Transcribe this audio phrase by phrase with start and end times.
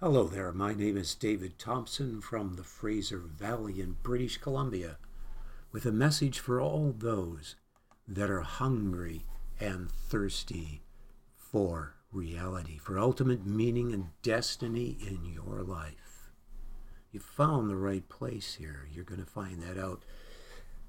[0.00, 4.98] Hello there, my name is David Thompson from the Fraser Valley in British Columbia
[5.72, 7.56] with a message for all those
[8.06, 9.24] that are hungry
[9.58, 10.82] and thirsty
[11.34, 16.30] for reality, for ultimate meaning and destiny in your life.
[17.10, 18.86] You found the right place here.
[18.92, 20.02] You're going to find that out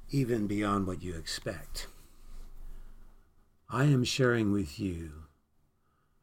[0.09, 1.87] even beyond what you expect.
[3.69, 5.23] I am sharing with you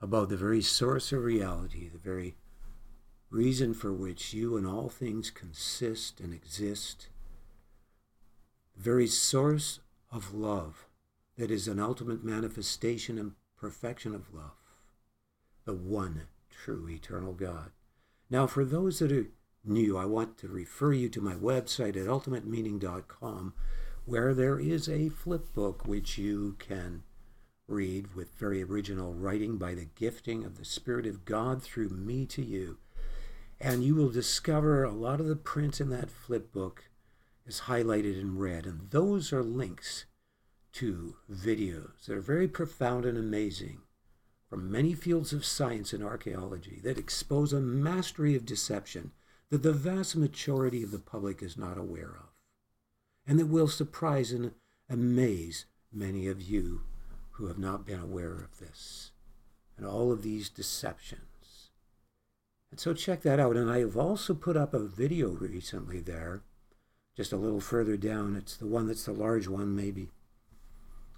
[0.02, 2.34] about the very source of reality, the very
[3.34, 7.08] reason for which you and all things consist and exist,
[8.76, 9.80] the very source
[10.12, 10.86] of love
[11.36, 14.52] that is an ultimate manifestation and perfection of love,
[15.64, 17.72] the one true eternal God.
[18.30, 19.26] Now, for those that are
[19.64, 23.52] new, I want to refer you to my website at ultimatemeaning.com,
[24.04, 27.02] where there is a flip book which you can
[27.66, 32.26] read with very original writing by the gifting of the Spirit of God through me
[32.26, 32.78] to you.
[33.60, 36.84] And you will discover a lot of the print in that flip book
[37.46, 38.66] is highlighted in red.
[38.66, 40.06] And those are links
[40.74, 43.80] to videos that are very profound and amazing
[44.48, 49.12] from many fields of science and archaeology that expose a mastery of deception
[49.50, 52.30] that the vast majority of the public is not aware of,
[53.26, 54.52] and that will surprise and
[54.88, 56.82] amaze many of you
[57.32, 59.12] who have not been aware of this
[59.76, 61.33] and all of these deceptions.
[62.80, 63.56] So check that out.
[63.56, 66.42] And I have also put up a video recently there,
[67.16, 68.36] just a little further down.
[68.36, 70.10] It's the one that's the large one, maybe,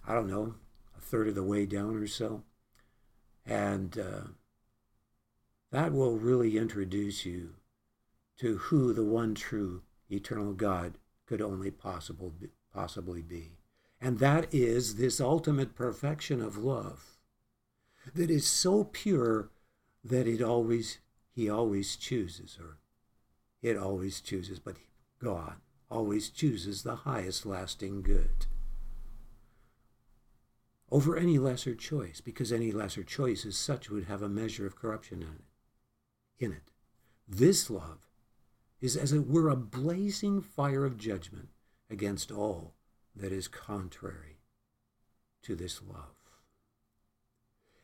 [0.07, 0.55] I don't know,
[0.97, 2.43] a third of the way down or so.
[3.45, 4.29] And uh,
[5.71, 7.55] that will really introduce you
[8.39, 13.53] to who the one true eternal God could only possible be, possibly be.
[14.01, 17.17] And that is this ultimate perfection of love
[18.15, 19.51] that is so pure
[20.05, 20.99] that it always
[21.37, 22.79] he always chooses or
[23.63, 24.77] it always chooses but
[25.21, 25.57] God
[25.91, 28.47] always chooses the highest lasting good.
[30.91, 34.77] Over any lesser choice because any lesser choice as such would have a measure of
[34.77, 35.45] corruption in it
[36.39, 36.73] in it.
[37.29, 38.09] This love
[38.81, 41.49] is as it were a blazing fire of judgment
[41.91, 42.75] against all
[43.15, 44.39] that is contrary
[45.43, 46.16] to this love.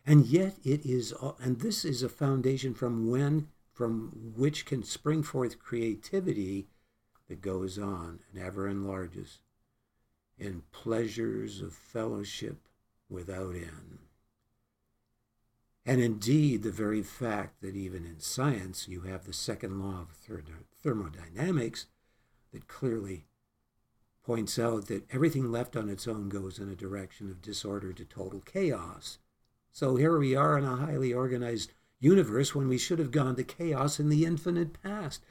[0.05, 4.83] And yet it is, uh, and this is a foundation from when, from which can
[4.83, 6.67] spring forth creativity
[7.29, 9.39] that goes on and ever enlarges
[10.39, 12.69] in pleasures of fellowship
[13.09, 13.99] without end.
[15.85, 20.09] And indeed, the very fact that even in science you have the second law of
[20.83, 21.87] thermodynamics
[22.53, 23.27] that clearly
[24.23, 28.05] points out that everything left on its own goes in a direction of disorder to
[28.05, 29.19] total chaos.
[29.75, 33.43] So here we are in a highly organized universe when we should have gone to
[33.43, 35.25] chaos in the infinite past.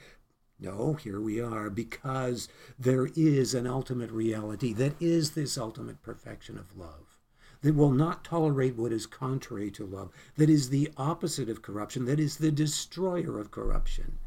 [0.60, 6.58] No, here we are because there is an ultimate reality that is this ultimate perfection
[6.58, 7.20] of love,
[7.62, 12.06] that will not tolerate what is contrary to love, that is the opposite of corruption,
[12.06, 14.18] that is the destroyer of corruption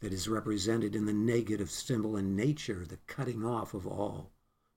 [0.00, 4.32] that is represented in the negative symbol in nature, the cutting off of all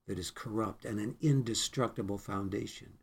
[0.07, 2.93] that is corrupt and an indestructible foundation,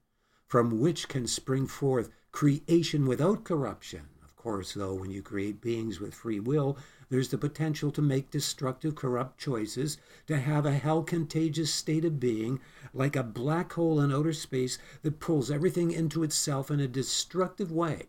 [0.51, 4.09] from which can spring forth creation without corruption.
[4.25, 6.77] Of course, though, when you create beings with free will,
[7.09, 9.97] there's the potential to make destructive, corrupt choices,
[10.27, 12.59] to have a hell contagious state of being,
[12.93, 17.71] like a black hole in outer space that pulls everything into itself in a destructive
[17.71, 18.09] way.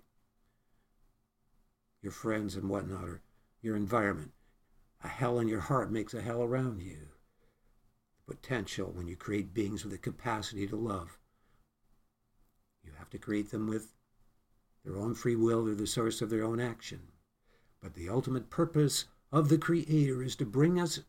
[2.01, 3.21] Your friends and whatnot are
[3.61, 4.31] your environment.
[5.03, 7.09] A hell in your heart makes a hell around you.
[8.25, 11.19] The potential when you create beings with the capacity to love.
[13.11, 13.93] To create them with
[14.83, 17.09] their own free will or the source of their own action.
[17.81, 21.01] But the ultimate purpose of the Creator is to bring us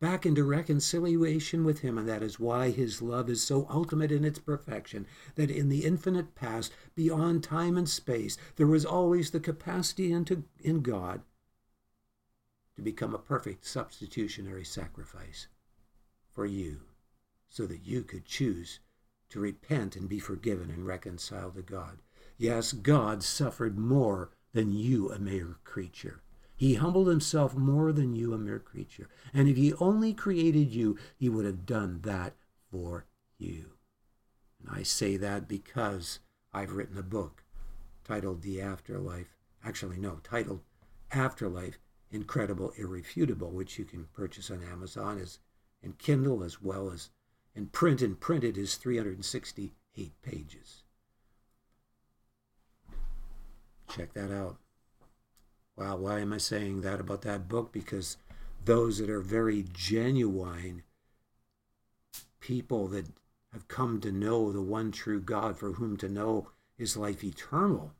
[0.00, 4.24] back into reconciliation with Him, and that is why His love is so ultimate in
[4.24, 9.40] its perfection that in the infinite past, beyond time and space, there was always the
[9.40, 11.22] capacity in God
[12.76, 15.48] to become a perfect substitutionary sacrifice
[16.30, 16.82] for you
[17.48, 18.80] so that you could choose
[19.32, 21.98] to repent and be forgiven and reconciled to God.
[22.36, 26.22] Yes, God suffered more than you, a mere creature.
[26.54, 29.08] He humbled himself more than you, a mere creature.
[29.32, 32.34] And if he only created you, he would have done that
[32.70, 33.06] for
[33.38, 33.72] you.
[34.60, 36.18] And I say that because
[36.52, 37.42] I've written a book
[38.04, 39.34] titled The Afterlife.
[39.64, 40.60] Actually, no, titled
[41.10, 41.78] Afterlife
[42.10, 45.38] Incredible Irrefutable, which you can purchase on Amazon as
[45.82, 47.08] in Kindle as well as
[47.54, 48.02] in print.
[48.02, 50.82] And printed is 368 pages.
[53.88, 54.56] Check that out.
[55.76, 57.72] Well, why am I saying that about that book?
[57.72, 58.16] Because
[58.64, 60.82] those that are very genuine
[62.40, 63.06] people that
[63.52, 67.92] have come to know the one true God for whom to know is life eternal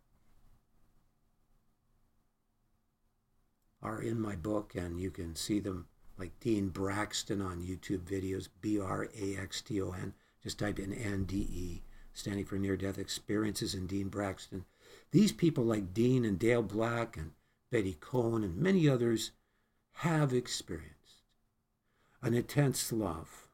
[3.83, 5.89] are in my book, and you can see them
[6.19, 10.15] like Dean Braxton on YouTube videos, B R A X T O N.
[10.43, 11.83] Just type in NDE,
[12.13, 14.65] standing for Near Death Experiences, and Dean Braxton.
[15.13, 17.33] These people, like Dean and Dale Black and
[17.71, 19.31] Betty Cohen and many others,
[19.97, 21.23] have experienced
[22.23, 23.49] an intense love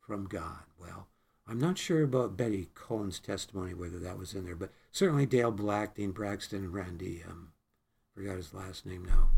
[0.00, 0.64] from God.
[0.80, 1.08] Well,
[1.46, 5.50] I'm not sure about Betty Cohen's testimony, whether that was in there, but certainly Dale
[5.50, 7.52] Black, Dean Braxton, and Randy um,
[8.14, 9.30] forgot his last name now.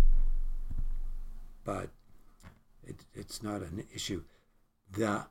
[1.65, 1.91] But
[2.87, 4.25] it, it's not an issue.
[4.93, 5.27] The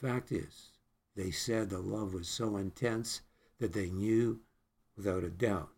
[0.00, 0.70] fact is,
[1.16, 3.22] they said the love was so intense
[3.58, 4.40] that they knew
[4.96, 5.70] without a doubt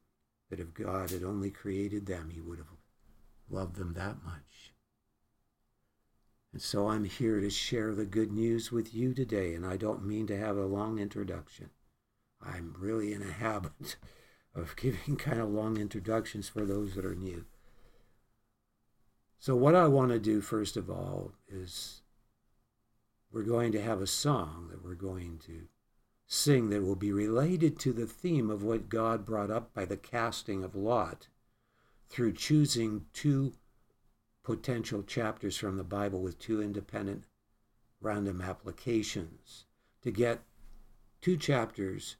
[0.50, 2.66] that if God had only created them, He would have
[3.50, 4.72] loved them that much.
[6.52, 10.06] And so I'm here to share the good news with you today, and I don't
[10.06, 11.70] mean to have a long introduction.
[12.42, 13.96] I'm really in a habit
[14.54, 17.46] of giving kind of long introductions for those that are new.
[19.42, 22.02] So, what I want to do first of all is
[23.32, 25.62] we're going to have a song that we're going to
[26.28, 29.96] sing that will be related to the theme of what God brought up by the
[29.96, 31.26] casting of Lot
[32.08, 33.54] through choosing two
[34.44, 37.24] potential chapters from the Bible with two independent
[38.00, 39.64] random applications
[40.02, 40.42] to get
[41.20, 42.14] two chapters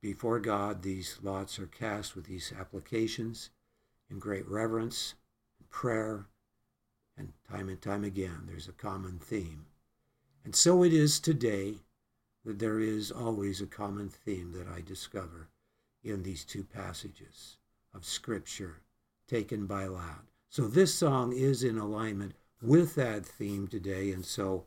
[0.00, 3.50] before God, these lots are cast with these applications
[4.08, 5.14] in great reverence,
[5.74, 6.28] prayer,
[7.18, 9.66] and time and time again, there's a common theme.
[10.44, 11.74] And so it is today
[12.44, 15.48] that there is always a common theme that I discover
[16.04, 17.56] in these two passages
[17.92, 18.82] of Scripture
[19.26, 20.24] taken by Lot.
[20.48, 24.66] So this song is in alignment with that theme today, and so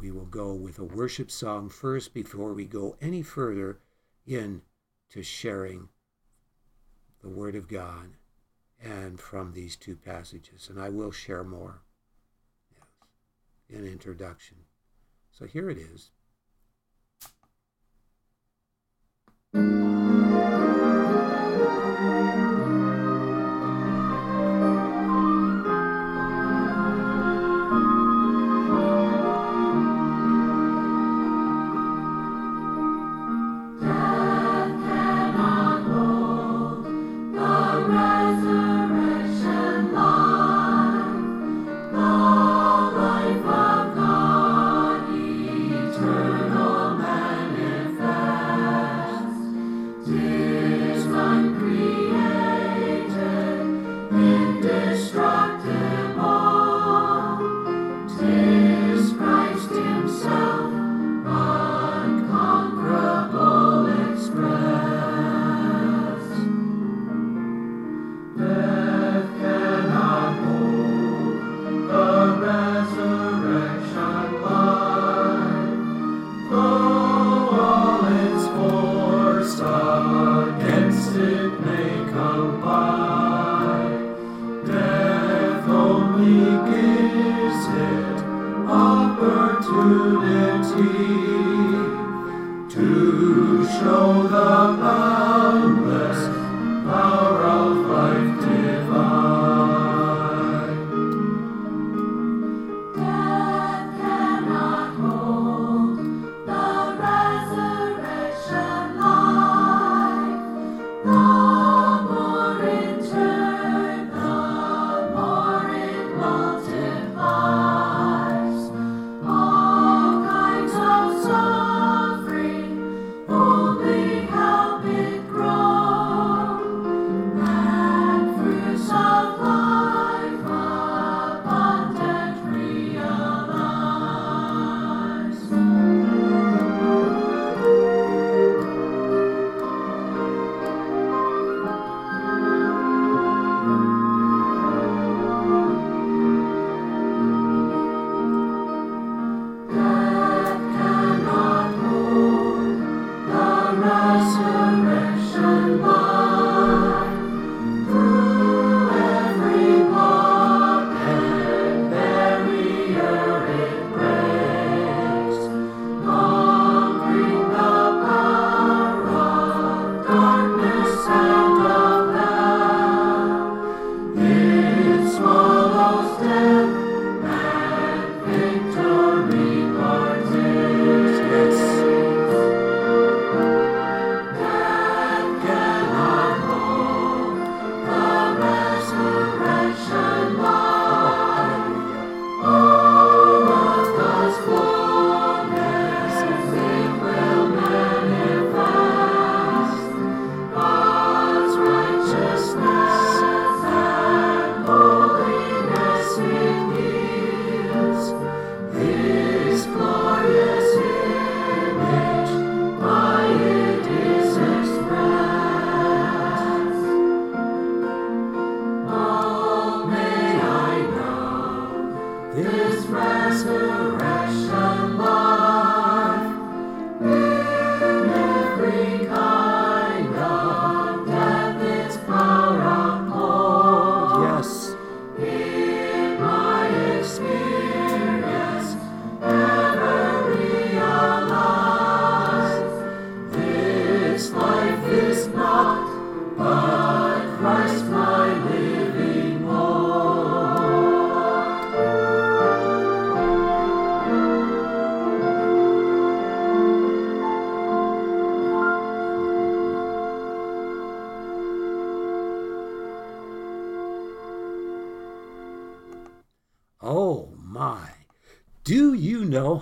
[0.00, 3.80] we will go with a worship song first before we go any further
[4.24, 4.62] in
[5.10, 5.88] to sharing
[7.20, 8.12] the Word of God
[8.82, 10.68] and from these two passages.
[10.68, 11.82] And I will share more
[12.74, 12.86] yes,
[13.68, 14.58] in introduction.
[15.30, 16.10] So here it is.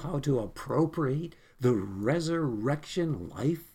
[0.04, 3.74] How to appropriate the resurrection life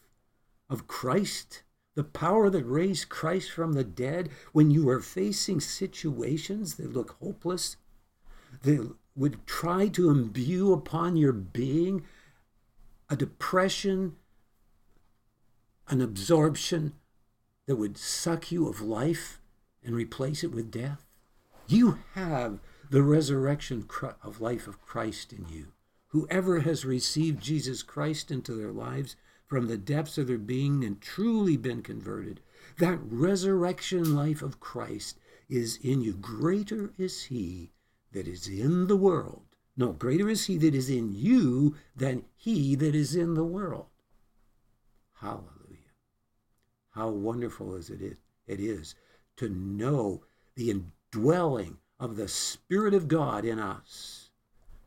[0.70, 1.64] of Christ?
[1.96, 7.18] The power that raised Christ from the dead when you are facing situations that look
[7.20, 7.78] hopeless,
[8.62, 12.06] that would try to imbue upon your being
[13.10, 14.16] a depression,
[15.88, 16.94] an absorption
[17.66, 19.42] that would suck you of life
[19.84, 21.06] and replace it with death?
[21.68, 22.60] You have
[22.90, 23.88] the resurrection
[24.24, 25.74] of life of Christ in you.
[26.10, 31.00] Whoever has received Jesus Christ into their lives from the depths of their being and
[31.00, 32.42] truly been converted,
[32.78, 36.14] that resurrection life of Christ is in you.
[36.14, 37.72] Greater is he
[38.12, 39.44] that is in the world.
[39.78, 43.88] No, greater is he that is in you than he that is in the world.
[45.14, 45.94] Hallelujah.
[46.92, 48.96] How wonderful is it is, it is
[49.38, 50.24] to know
[50.56, 54.29] the indwelling of the Spirit of God in us.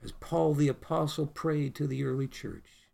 [0.02, 2.88] As Paul the Apostle prayed to the early church,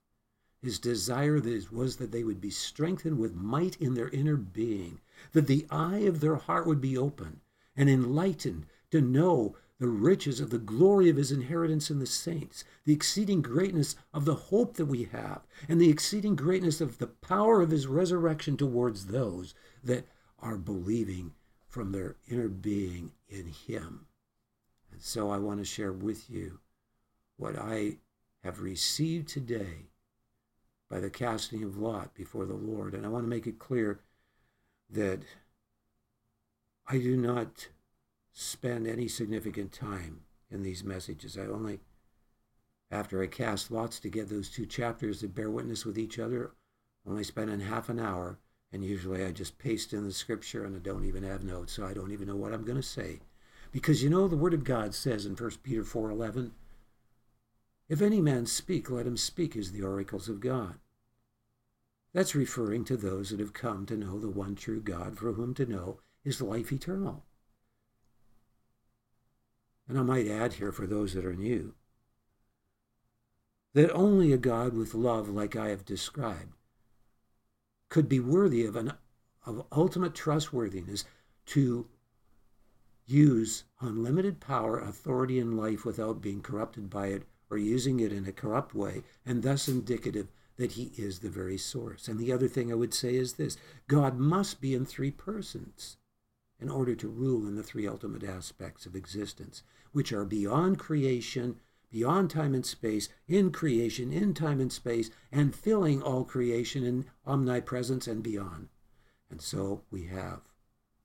[0.60, 5.00] his desire was that they would be strengthened with might in their inner being,
[5.32, 7.40] that the eye of their heart would be open
[7.74, 12.64] and enlightened to know the riches of the glory of his inheritance in the saints,
[12.84, 17.06] the exceeding greatness of the hope that we have, and the exceeding greatness of the
[17.06, 20.06] power of his resurrection towards those that
[20.40, 21.32] are believing
[21.68, 24.08] from their inner being in him.
[24.90, 26.58] And so I want to share with you
[27.38, 27.96] what I
[28.44, 29.86] have received today
[30.90, 32.94] by the casting of lot before the Lord.
[32.94, 34.00] And I want to make it clear
[34.90, 35.22] that
[36.86, 37.68] I do not
[38.32, 41.36] spend any significant time in these messages.
[41.36, 41.80] I only,
[42.90, 46.52] after I cast lots to get those two chapters that bear witness with each other,
[47.06, 48.38] only spend in half an hour.
[48.72, 51.86] And usually I just paste in the scripture and I don't even have notes, so
[51.86, 53.20] I don't even know what I'm going to say.
[53.70, 56.50] Because you know the Word of God says in 1 Peter 4.11,
[57.88, 60.74] If any man speak, let him speak as the oracles of God.
[62.12, 65.54] That's referring to those that have come to know the one true God, for whom
[65.54, 67.24] to know is life eternal.
[69.88, 71.74] And I might add here for those that are new,
[73.72, 76.54] that only a God with love like I have described
[77.88, 78.92] could be worthy of an
[79.46, 81.04] of ultimate trustworthiness
[81.46, 81.88] to
[83.06, 88.26] use unlimited power, authority, and life without being corrupted by it or using it in
[88.26, 92.08] a corrupt way, and thus indicative that he is the very source.
[92.08, 95.96] And the other thing I would say is this God must be in three persons
[96.60, 99.62] in order to rule in the three ultimate aspects of existence,
[99.92, 105.54] which are beyond creation, beyond time and space, in creation, in time and space, and
[105.54, 108.68] filling all creation in omnipresence and beyond.
[109.30, 110.40] And so we have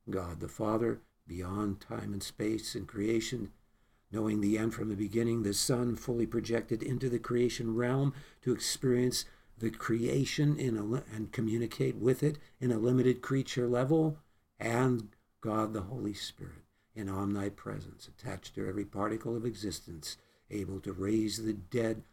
[0.09, 3.51] God the Father, beyond time and space and creation,
[4.13, 8.53] knowing the end from the beginning, the Son fully projected into the creation realm to
[8.53, 9.25] experience
[9.57, 14.19] the creation in a, and communicate with it in a limited creature level,
[14.59, 15.09] and
[15.41, 16.63] God the Holy Spirit
[16.95, 20.17] in omnipresence, attached to every particle of existence,
[20.51, 22.03] able to raise the dead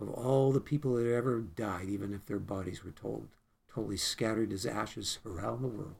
[0.00, 3.28] of all the people that ever died, even if their bodies were told,
[3.72, 5.96] totally scattered as ashes around the world.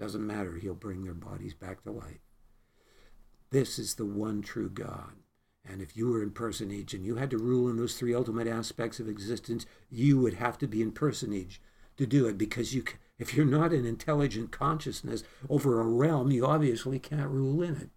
[0.00, 2.31] Doesn't matter, he'll bring their bodies back to life.
[3.52, 5.12] This is the one true God.
[5.62, 8.48] And if you were in personage and you had to rule in those three ultimate
[8.48, 11.60] aspects of existence, you would have to be in personage
[11.98, 12.82] to do it because you
[13.18, 17.90] if you're not an intelligent consciousness over a realm, you obviously can't rule in it.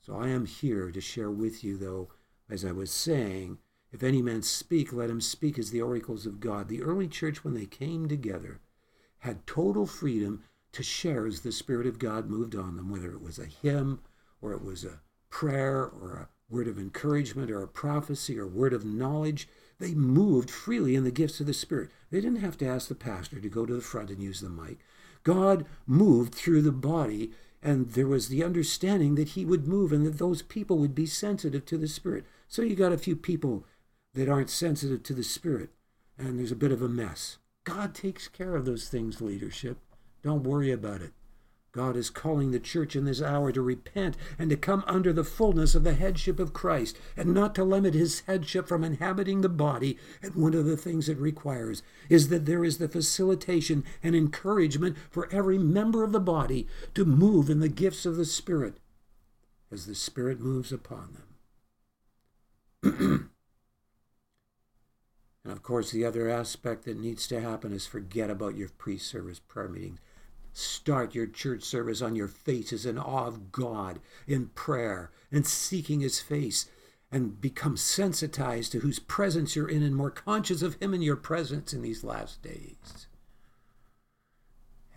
[0.00, 2.10] So I am here to share with you, though,
[2.48, 3.58] as I was saying,
[3.92, 6.68] if any man speak, let him speak as the oracles of God.
[6.68, 8.60] The early church, when they came together,
[9.18, 13.20] had total freedom to share as the Spirit of God moved on them, whether it
[13.20, 14.00] was a hymn
[14.40, 18.72] or it was a prayer or a word of encouragement or a prophecy or word
[18.72, 19.48] of knowledge.
[19.78, 21.90] They moved freely in the gifts of the Spirit.
[22.10, 24.50] They didn't have to ask the pastor to go to the front and use the
[24.50, 24.78] mic.
[25.22, 27.32] God moved through the body,
[27.62, 31.06] and there was the understanding that He would move and that those people would be
[31.06, 32.24] sensitive to the Spirit.
[32.48, 33.64] So you got a few people
[34.14, 35.70] that aren't sensitive to the Spirit,
[36.18, 37.38] and there's a bit of a mess.
[37.64, 39.78] God takes care of those things, leadership.
[40.22, 41.12] Don't worry about it.
[41.72, 45.22] God is calling the church in this hour to repent and to come under the
[45.22, 49.48] fullness of the headship of Christ and not to limit his headship from inhabiting the
[49.48, 49.96] body.
[50.20, 54.96] And one of the things it requires is that there is the facilitation and encouragement
[55.10, 58.78] for every member of the body to move in the gifts of the Spirit
[59.70, 61.16] as the Spirit moves upon
[62.82, 63.30] them.
[65.44, 68.98] and of course, the other aspect that needs to happen is forget about your pre
[68.98, 70.00] service prayer meetings
[70.52, 76.00] start your church service on your faces in awe of God, in prayer, and seeking
[76.00, 76.68] His face,
[77.12, 81.16] and become sensitized to whose presence you're in and more conscious of Him in your
[81.16, 83.06] presence in these last days.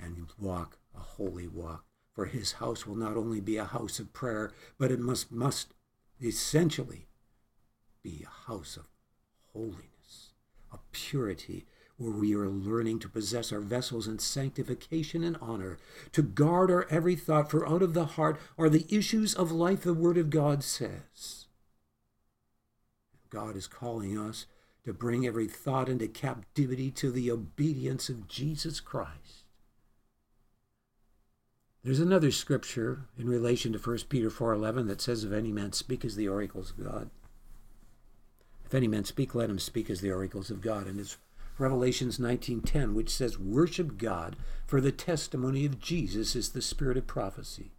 [0.01, 4.13] And walk a holy walk, for His house will not only be a house of
[4.13, 5.73] prayer, but it must, must
[6.21, 7.07] essentially
[8.03, 8.85] be a house of
[9.53, 10.33] holiness,
[10.71, 11.65] of purity,
[11.97, 15.77] where we are learning to possess our vessels in sanctification and honor,
[16.11, 19.81] to guard our every thought, for out of the heart are the issues of life,
[19.81, 21.45] the Word of God says.
[23.29, 24.45] God is calling us
[24.85, 29.43] to bring every thought into captivity to the obedience of Jesus Christ.
[31.83, 36.05] There's another scripture in relation to 1 Peter 4:11 that says if any man speak
[36.05, 37.09] as the oracles of God.
[38.65, 41.17] If any man speak let him speak as the oracles of God and it's
[41.57, 44.35] Revelations 19:10 which says worship God
[44.65, 47.73] for the testimony of Jesus is the spirit of prophecy.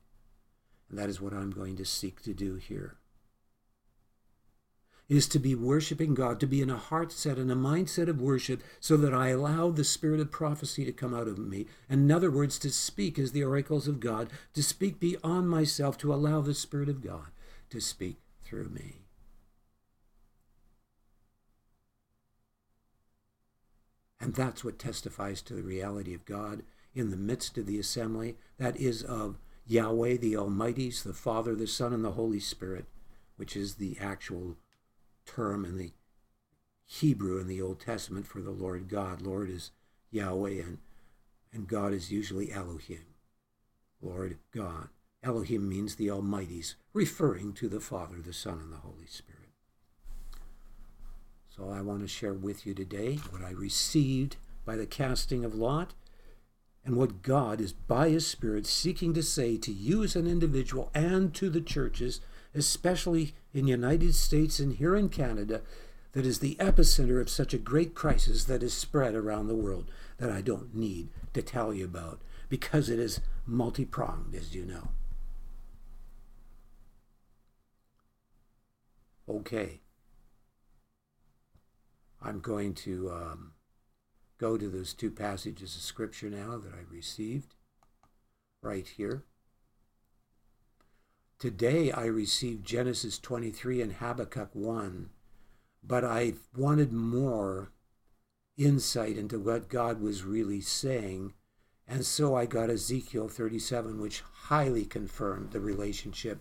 [0.88, 2.98] And that is what I'm going to seek to do here
[5.08, 8.20] is to be worshiping God, to be in a heart set and a mindset of
[8.20, 11.66] worship, so that I allow the spirit of prophecy to come out of me.
[11.90, 16.14] In other words, to speak as the oracles of God, to speak beyond myself, to
[16.14, 17.26] allow the Spirit of God
[17.70, 19.03] to speak through me.
[24.20, 26.62] And that's what testifies to the reality of God
[26.94, 28.36] in the midst of the assembly.
[28.58, 32.86] That is of Yahweh, the Almighty's, the Father, the Son, and the Holy Spirit,
[33.36, 34.56] which is the actual
[35.26, 35.92] term in the
[36.86, 39.22] Hebrew in the Old Testament for the Lord God.
[39.22, 39.70] Lord is
[40.10, 40.78] Yahweh, and,
[41.52, 43.06] and God is usually Elohim.
[44.00, 44.88] Lord God.
[45.22, 49.33] Elohim means the Almighty's, referring to the Father, the Son, and the Holy Spirit.
[51.56, 55.54] So I want to share with you today what I received by the casting of
[55.54, 55.94] Lot
[56.84, 60.90] and what God is by His Spirit seeking to say to you as an individual
[60.94, 62.20] and to the churches
[62.54, 65.62] especially in the United States and here in Canada,
[66.12, 69.90] that is the epicenter of such a great crisis that is spread around the world
[70.18, 74.64] that I don't need to tell you about because it is multi pronged, as you
[74.64, 74.88] know.
[79.28, 79.80] Okay.
[82.24, 83.52] I'm going to um,
[84.38, 87.54] go to those two passages of Scripture now that I received
[88.62, 89.24] right here.
[91.38, 95.10] Today I received Genesis 23 and Habakkuk 1,
[95.82, 97.72] but I wanted more
[98.56, 101.34] insight into what God was really saying.
[101.86, 106.40] And so I got Ezekiel 37, which highly confirmed the relationship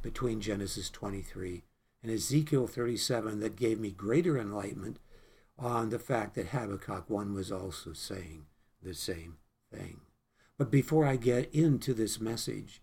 [0.00, 1.64] between Genesis 23
[2.02, 4.98] and Ezekiel 37 that gave me greater enlightenment
[5.58, 8.46] on the fact that Habakkuk 1 was also saying
[8.82, 9.38] the same
[9.72, 10.00] thing.
[10.56, 12.80] But before I get into this message,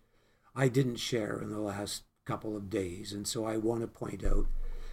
[0.54, 3.12] I didn't share in the last couple of days.
[3.12, 4.46] And so I want to point out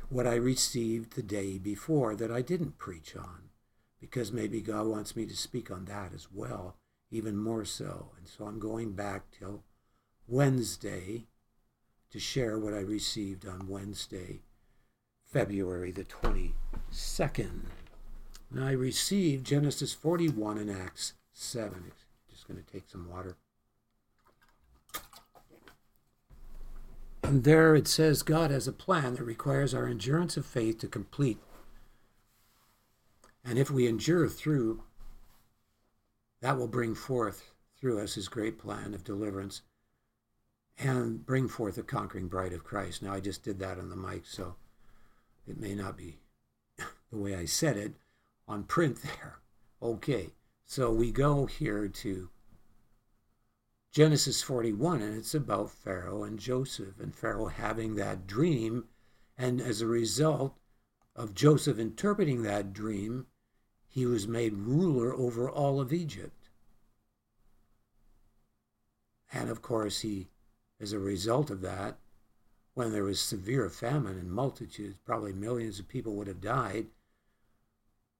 [0.10, 3.50] what I received the day before that I didn't preach on,
[4.00, 6.78] because maybe God wants me to speak on that as well,
[7.10, 8.12] even more so.
[8.17, 9.63] And so I'm going back till
[10.28, 11.28] Wednesday
[12.12, 14.41] to share what I received on Wednesday,
[15.34, 17.62] February the 22nd.
[18.52, 21.91] And I received Genesis 41 and Acts 7.
[22.30, 23.36] Just going to take some water.
[27.24, 30.88] And there it says God has a plan that requires our endurance of faith to
[30.88, 31.39] complete.
[33.43, 34.84] And if we endure through,
[36.41, 39.63] that will bring forth through us his great plan of deliverance
[40.78, 43.02] and bring forth a conquering bride of Christ.
[43.02, 44.56] Now, I just did that on the mic, so
[45.47, 46.19] it may not be
[47.12, 47.93] the way I said it
[48.47, 49.39] on print there.
[49.82, 50.32] Okay,
[50.65, 52.29] so we go here to
[53.91, 58.86] Genesis 41, and it's about Pharaoh and Joseph, and Pharaoh having that dream.
[59.38, 60.58] And as a result
[61.15, 63.27] of Joseph interpreting that dream,
[63.88, 66.49] he was made ruler over all of Egypt.
[69.32, 70.29] And of course, he,
[70.79, 71.97] as a result of that,
[72.73, 76.88] when there was severe famine and multitudes, probably millions of people would have died,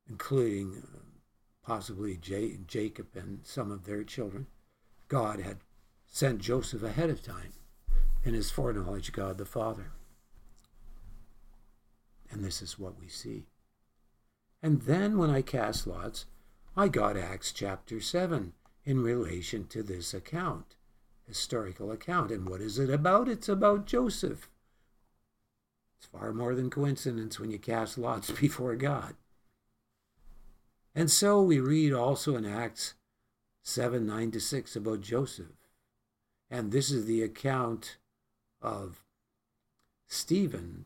[0.08, 0.98] including uh,
[1.66, 4.48] possibly J- Jacob and some of their children.
[5.08, 5.58] God had
[6.06, 7.54] sent Joseph ahead of time
[8.24, 9.92] in his foreknowledge, God the Father.
[12.30, 13.48] And this is what we see.
[14.62, 16.26] And then when I cast lots,
[16.76, 18.54] I got Acts chapter 7
[18.86, 20.76] in relation to this account,
[21.28, 22.32] historical account.
[22.32, 23.28] And what is it about?
[23.28, 24.50] It's about Joseph.
[25.98, 29.16] It's far more than coincidence when you cast lots before God.
[30.96, 32.94] And so we read also in Acts
[33.64, 35.48] 7 9 to 6 about Joseph.
[36.50, 37.98] And this is the account
[38.62, 39.04] of
[40.08, 40.86] Stephen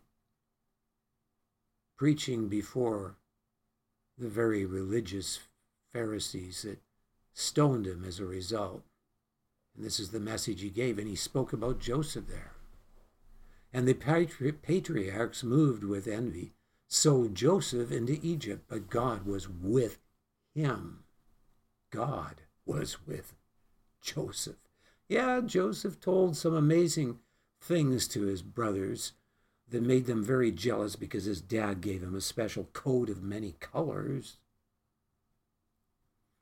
[1.97, 3.17] preaching before
[4.17, 5.39] the very religious
[5.91, 6.79] Pharisees that
[7.33, 8.83] stoned him as a result.
[9.77, 12.53] And this is the message he gave, and he spoke about Joseph there.
[13.71, 16.53] And the patriarchs moved with envy,
[16.87, 19.99] sold Joseph into Egypt, but God was with
[20.55, 21.03] him.
[21.91, 23.35] God was with
[24.01, 24.57] Joseph.
[25.07, 27.19] Yeah, Joseph told some amazing
[27.61, 29.13] things to his brothers
[29.69, 33.53] that made them very jealous because his dad gave him a special coat of many
[33.59, 34.37] colors.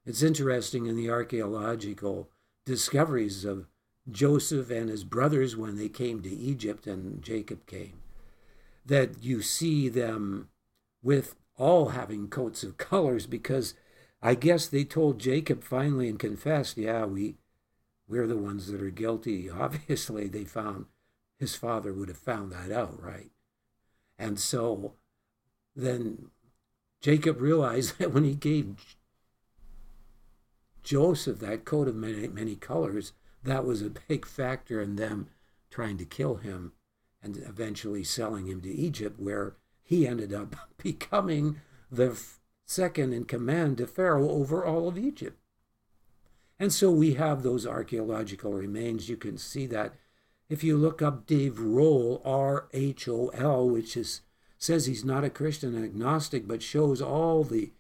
[0.06, 2.30] It's interesting in the archaeological
[2.66, 3.68] discoveries of
[4.10, 8.02] Joseph and his brothers when they came to Egypt and Jacob came
[8.86, 10.50] that you see them
[11.02, 13.74] with all having coats of colors because
[14.22, 17.36] I guess they told Jacob finally and confessed, yeah, we
[18.08, 19.50] we're the ones that are guilty.
[19.50, 20.86] Obviously, they found
[21.40, 23.32] his father would have found that out, right?
[24.18, 24.94] And so
[25.76, 26.28] then
[27.02, 28.76] Jacob realized that when he gave
[30.86, 33.12] Joseph that coat of many, many colors,
[33.44, 35.28] that was a big factor in them
[35.70, 36.72] trying to kill him
[37.22, 41.60] and eventually selling him to Egypt, where he ended up becoming
[41.92, 42.18] the
[42.66, 45.38] second in command to Pharaoh over all of Egypt.
[46.60, 49.10] And so we have those archaeological remains.
[49.10, 49.96] You can see that
[50.48, 54.22] if you look up Dave Rohl, R H O L, which is
[54.58, 57.72] says he's not a Christian agnostic, but shows all the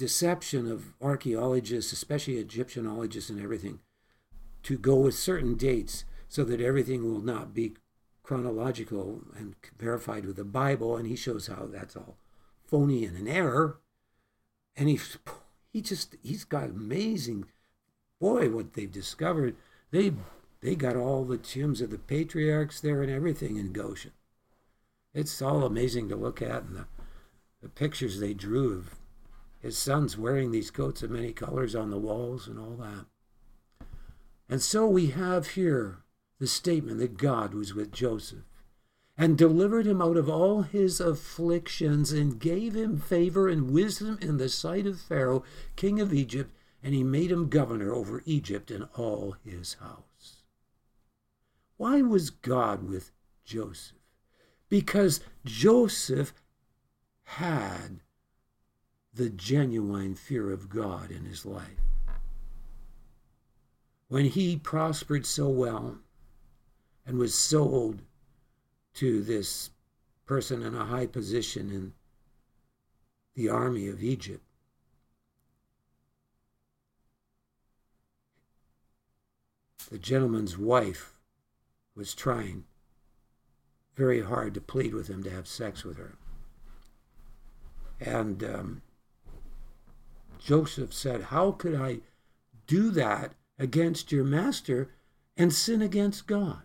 [0.00, 3.80] deception of archaeologists, especially Egyptianologists and everything,
[4.62, 7.74] to go with certain dates so that everything will not be
[8.22, 10.96] chronological and verified with the Bible.
[10.96, 12.16] And he shows how that's all
[12.64, 13.78] phony and an error.
[14.74, 14.98] And he,
[15.70, 17.44] he just, he's got amazing,
[18.18, 19.54] boy, what they've discovered.
[19.90, 20.12] They,
[20.62, 24.12] they got all the tombs of the patriarchs there and everything in Goshen.
[25.12, 26.86] It's all amazing to look at and the,
[27.60, 28.99] the pictures they drew of
[29.60, 33.06] his sons wearing these coats of many colors on the walls and all that.
[34.48, 35.98] And so we have here
[36.38, 38.44] the statement that God was with Joseph
[39.16, 44.38] and delivered him out of all his afflictions and gave him favor and wisdom in
[44.38, 45.44] the sight of Pharaoh,
[45.76, 46.50] king of Egypt,
[46.82, 50.42] and he made him governor over Egypt and all his house.
[51.76, 53.10] Why was God with
[53.44, 53.98] Joseph?
[54.70, 56.32] Because Joseph
[57.24, 58.00] had
[59.12, 61.80] the genuine fear of God in his life.
[64.08, 65.98] When he prospered so well
[67.06, 68.02] and was sold
[68.94, 69.70] to this
[70.26, 71.92] person in a high position in
[73.34, 74.44] the army of Egypt,
[79.90, 81.14] the gentleman's wife
[81.96, 82.64] was trying
[83.96, 86.16] very hard to plead with him to have sex with her.
[88.00, 88.82] And um,
[90.40, 91.98] Joseph said, How could I
[92.66, 94.90] do that against your master
[95.36, 96.62] and sin against God?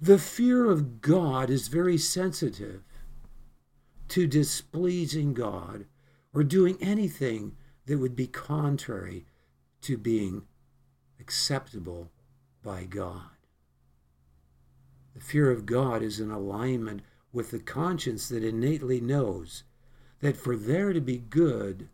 [0.00, 2.82] The fear of God is very sensitive
[4.08, 5.86] to displeasing God
[6.34, 9.24] or doing anything that would be contrary
[9.82, 10.42] to being
[11.20, 12.10] acceptable
[12.62, 13.30] by God.
[15.14, 19.62] The fear of God is in alignment with the conscience that innately knows
[20.20, 21.88] that for there to be good,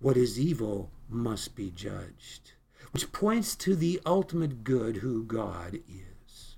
[0.00, 2.52] what is evil must be judged,
[2.92, 6.56] which points to the ultimate good who God is.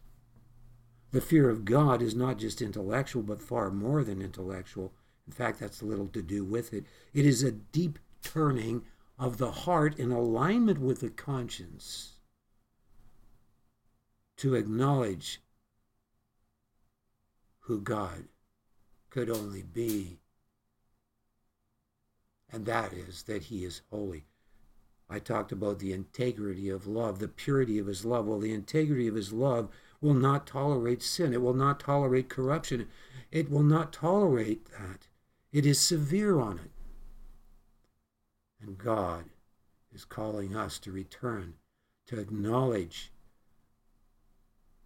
[1.12, 4.92] The fear of God is not just intellectual, but far more than intellectual.
[5.26, 6.84] In fact, that's little to do with it.
[7.12, 8.82] It is a deep turning
[9.18, 12.12] of the heart in alignment with the conscience
[14.36, 15.40] to acknowledge
[17.60, 18.24] who God
[19.10, 20.19] could only be
[22.52, 24.24] and that is that he is holy.
[25.08, 28.26] I talked about the integrity of love, the purity of his love.
[28.26, 29.68] Well, the integrity of his love
[30.00, 32.88] will not tolerate sin, it will not tolerate corruption,
[33.30, 35.08] it will not tolerate that.
[35.52, 36.70] It is severe on it.
[38.62, 39.24] And God
[39.92, 41.54] is calling us to return,
[42.06, 43.10] to acknowledge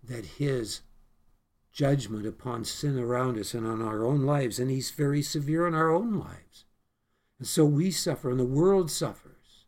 [0.03, 0.81] that his
[1.72, 5.74] judgment upon sin around us and on our own lives, and he's very severe on
[5.74, 6.64] our own lives.
[7.38, 9.66] And so we suffer and the world suffers.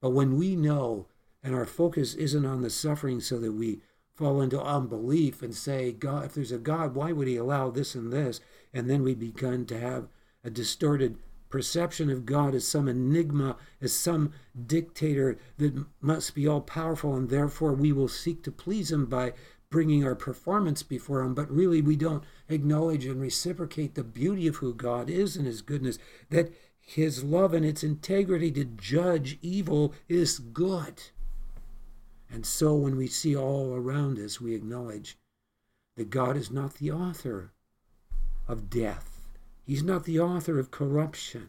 [0.00, 1.08] But when we know
[1.42, 3.80] and our focus isn't on the suffering so that we
[4.14, 7.94] fall into unbelief and say, God, if there's a God, why would he allow this
[7.94, 8.40] and this?
[8.72, 10.08] And then we begin to have
[10.42, 14.32] a distorted perception of God as some enigma, as some
[14.66, 19.32] dictator that must be all powerful, and therefore we will seek to please him by
[19.70, 21.34] bringing our performance before him.
[21.34, 25.62] But really, we don't acknowledge and reciprocate the beauty of who God is and his
[25.62, 25.98] goodness,
[26.30, 26.52] that
[26.86, 31.02] his love and its integrity to judge evil is good.
[32.30, 35.18] And so when we see all around us, we acknowledge
[35.96, 37.52] that God is not the author
[38.46, 39.26] of death.
[39.64, 41.48] He's not the author of corruption.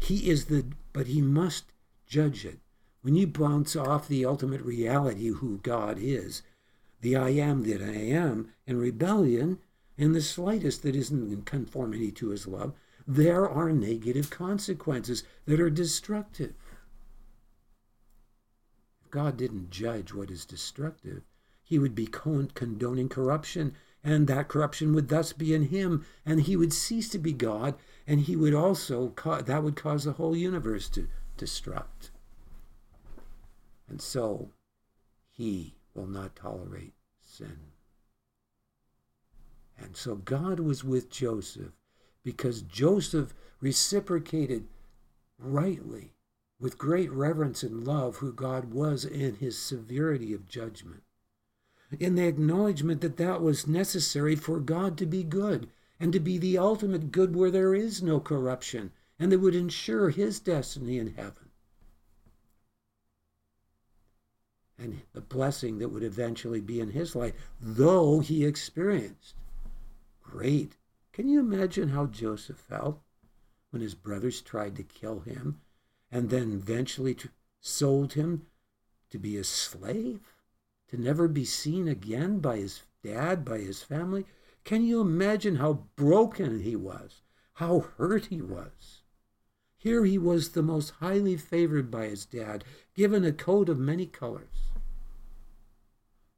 [0.00, 1.66] He is the, but he must
[2.06, 2.58] judge it.
[3.02, 6.42] When you bounce off the ultimate reality, who God is,
[7.00, 9.58] the I am that I am, in rebellion,
[9.96, 12.72] in the slightest that isn't in conformity to his love,
[13.06, 16.54] there are negative consequences that are destructive.
[19.04, 21.22] If God didn't judge what is destructive,
[21.62, 26.56] he would be condoning corruption and that corruption would thus be in him, and he
[26.56, 27.74] would cease to be God,
[28.06, 32.10] and he would also that would cause the whole universe to destruct.
[33.88, 34.50] And so,
[35.30, 37.58] he will not tolerate sin.
[39.78, 41.72] And so God was with Joseph
[42.24, 44.66] because Joseph reciprocated
[45.38, 46.12] rightly
[46.58, 51.04] with great reverence and love who God was in his severity of judgment
[52.00, 55.68] in the acknowledgement that that was necessary for God to be good
[56.00, 60.10] and to be the ultimate good where there is no corruption and that would ensure
[60.10, 61.50] his destiny in heaven.
[64.76, 69.34] And the blessing that would eventually be in his life, though he experienced
[70.22, 70.76] great.
[71.14, 73.00] Can you imagine how Joseph felt
[73.70, 75.62] when his brothers tried to kill him
[76.12, 77.16] and then eventually
[77.62, 78.46] sold him
[79.08, 80.34] to be a slave?
[80.94, 84.24] to never be seen again by his dad, by his family.
[84.64, 87.22] Can you imagine how broken he was,
[87.54, 89.02] how hurt he was?
[89.76, 94.06] Here he was the most highly favored by his dad, given a coat of many
[94.06, 94.70] colors.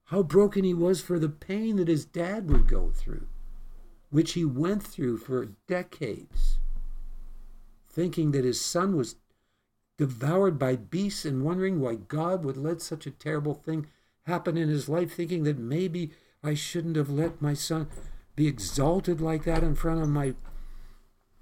[0.05, 3.27] How broken he was for the pain that his dad would go through,
[4.11, 6.59] which he went through for decades,
[7.89, 9.17] thinking that his son was
[9.99, 13.87] devoured by beasts and wondering why God would let such a terrible thing
[14.25, 17.89] happen in his life, thinking that maybe I shouldn't have let my son
[18.35, 20.35] be exalted like that in front of my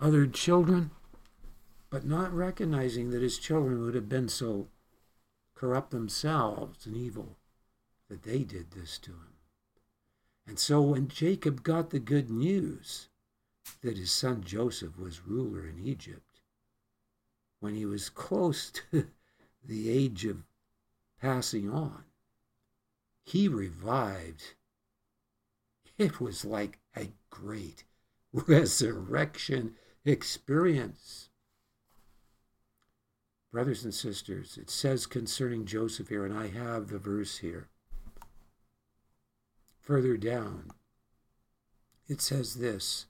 [0.00, 0.90] other children,
[1.90, 4.68] but not recognizing that his children would have been so
[5.54, 7.36] corrupt themselves and evil
[8.08, 9.33] that they did this to him.
[10.46, 13.08] And so when Jacob got the good news
[13.82, 16.40] that his son Joseph was ruler in Egypt,
[17.60, 19.06] when he was close to
[19.64, 20.44] the age of
[21.20, 22.04] passing on,
[23.22, 24.54] he revived.
[25.96, 27.84] It was like a great
[28.32, 31.30] resurrection experience.
[33.50, 37.68] Brothers and sisters, it says concerning Joseph here, and I have the verse here.
[39.84, 40.70] Further down,
[42.08, 43.04] it says this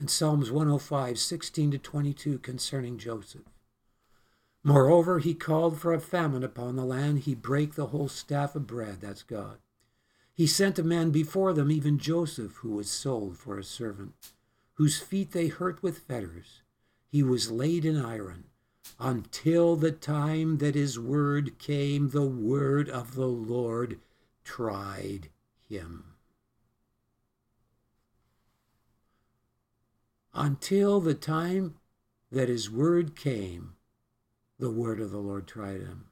[0.00, 3.44] in Psalms 105, 16 to 22, concerning Joseph.
[4.64, 7.20] Moreover, he called for a famine upon the land.
[7.20, 9.02] He brake the whole staff of bread.
[9.02, 9.58] That's God.
[10.32, 14.32] He sent a man before them, even Joseph, who was sold for a servant,
[14.72, 16.62] whose feet they hurt with fetters.
[17.06, 18.46] He was laid in iron
[18.98, 24.00] until the time that his word came, the word of the Lord
[24.42, 25.28] tried
[25.74, 26.16] him.
[30.32, 31.76] Until the time
[32.32, 33.76] that his word came,
[34.58, 36.06] the word of the Lord tried him.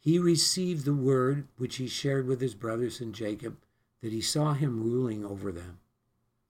[0.00, 3.56] He received the word which he shared with his brothers and Jacob,
[4.02, 5.78] that he saw him ruling over them.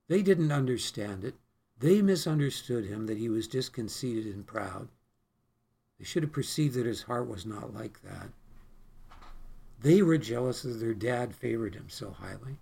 [0.08, 1.36] They didn't understand it.
[1.78, 4.88] They misunderstood him, that he was disconceited and proud.
[5.98, 8.30] They should have perceived that his heart was not like that.
[9.80, 12.58] They were jealous that their dad favored him so highly.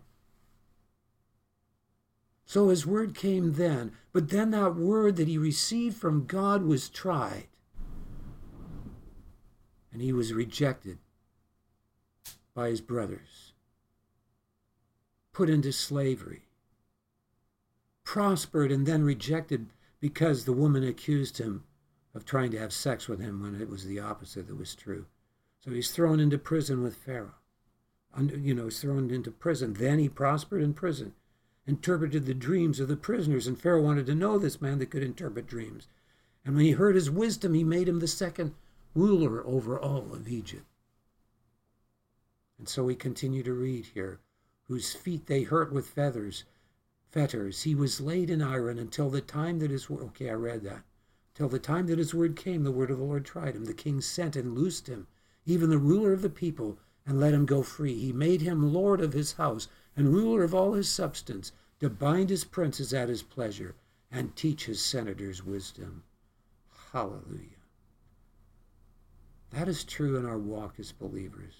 [2.44, 6.88] So his word came then, but then that word that he received from God was
[6.88, 7.46] tried.
[9.92, 10.98] And he was rejected
[12.54, 13.52] by his brothers,
[15.32, 16.42] put into slavery,
[18.04, 19.68] prospered, and then rejected
[20.00, 21.64] because the woman accused him
[22.14, 25.06] of trying to have sex with him when it was the opposite that was true.
[25.60, 27.34] So he's thrown into prison with Pharaoh.
[28.14, 29.74] Under, you know, he's thrown into prison.
[29.74, 31.14] Then he prospered in prison
[31.66, 33.46] interpreted the dreams of the prisoners.
[33.46, 35.86] And Pharaoh wanted to know this man that could interpret dreams.
[36.44, 38.54] And when he heard his wisdom, he made him the second
[38.94, 40.66] ruler over all of Egypt.
[42.58, 44.20] And so we continue to read here
[44.68, 46.44] whose feet they hurt with feathers,
[47.10, 47.62] fetters.
[47.62, 50.82] He was laid in iron until the time that his okay, I read that.
[51.34, 53.64] Till the time that his word came, the word of the Lord tried him.
[53.64, 55.06] The king sent and loosed him,
[55.46, 57.98] even the ruler of the people, and let him go free.
[57.98, 62.30] He made him lord of his house and ruler of all his substance, to bind
[62.30, 63.74] his princes at his pleasure
[64.10, 66.04] and teach his senators wisdom.
[66.92, 67.62] Hallelujah.
[69.50, 71.54] That is true in our walk as believers.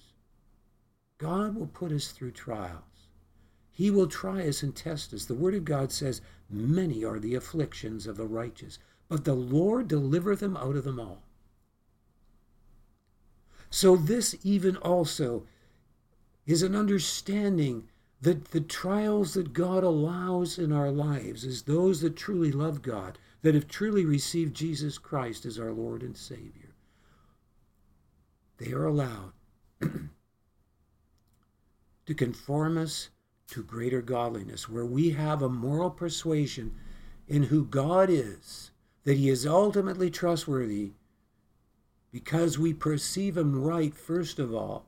[1.18, 3.08] God will put us through trials.
[3.70, 5.24] He will try us and test us.
[5.24, 8.78] The Word of God says, Many are the afflictions of the righteous,
[9.12, 11.20] but the Lord deliver them out of them all.
[13.68, 15.46] So, this even also
[16.46, 17.90] is an understanding
[18.22, 23.18] that the trials that God allows in our lives is those that truly love God,
[23.42, 26.72] that have truly received Jesus Christ as our Lord and Savior.
[28.56, 29.32] They are allowed
[32.06, 33.10] to conform us
[33.48, 36.74] to greater godliness, where we have a moral persuasion
[37.28, 38.70] in who God is,
[39.04, 40.92] that He is ultimately trustworthy,
[42.10, 44.86] because we perceive Him right, first of all,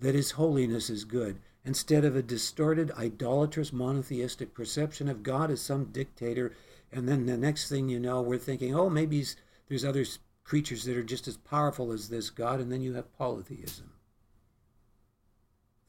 [0.00, 5.60] that His holiness is good, instead of a distorted, idolatrous, monotheistic perception of God as
[5.60, 6.54] some dictator.
[6.92, 9.24] And then the next thing you know, we're thinking, oh, maybe
[9.68, 10.04] there's other
[10.44, 13.92] creatures that are just as powerful as this God, and then you have polytheism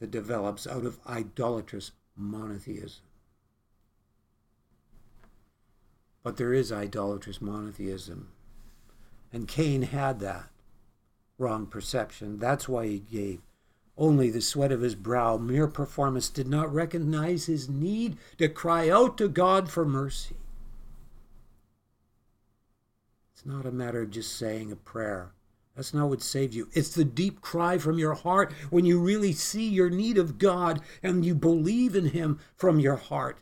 [0.00, 3.05] that develops out of idolatrous monotheism.
[6.26, 8.32] But there is idolatrous monotheism.
[9.32, 10.48] And Cain had that
[11.38, 12.40] wrong perception.
[12.40, 13.42] That's why he gave
[13.96, 18.90] only the sweat of his brow, mere performance, did not recognize his need to cry
[18.90, 20.34] out to God for mercy.
[23.32, 25.30] It's not a matter of just saying a prayer.
[25.76, 26.68] That's not what saves you.
[26.72, 30.80] It's the deep cry from your heart when you really see your need of God
[31.04, 33.38] and you believe in Him from your heart,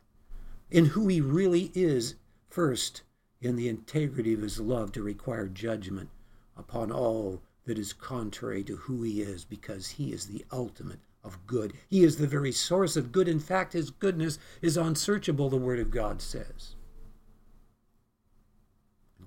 [0.71, 2.17] in who He really is,
[2.55, 3.03] first,
[3.41, 6.09] in the integrity of His love to require judgment
[6.57, 11.47] upon all that is contrary to who He is, because He is the ultimate of
[11.49, 11.73] good.
[11.91, 13.27] He is the very source of good.
[13.27, 16.77] In fact, His goodness is unsearchable, the Word of God says.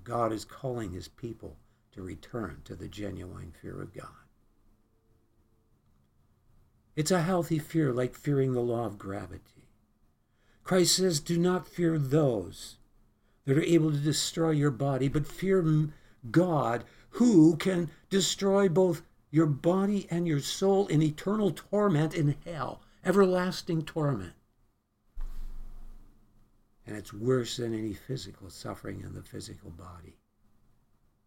[0.04, 1.56] God is calling His people
[1.92, 4.06] to return to the genuine fear of God.
[6.96, 9.68] It's a healthy fear, like fearing the law of gravity.
[10.64, 12.77] Christ says, Do not fear those
[13.48, 15.64] that are able to destroy your body, but fear
[16.30, 22.82] God who can destroy both your body and your soul in eternal torment in hell,
[23.02, 24.34] everlasting torment.
[26.86, 30.18] And it's worse than any physical suffering in the physical body.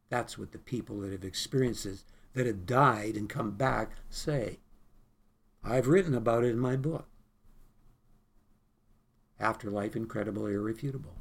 [0.09, 2.05] That's what the people that have experienced this,
[2.36, 4.59] that have died and come back, say.
[5.63, 7.07] I've written about it in my book.
[9.39, 11.20] Afterlife Incredible Irrefutable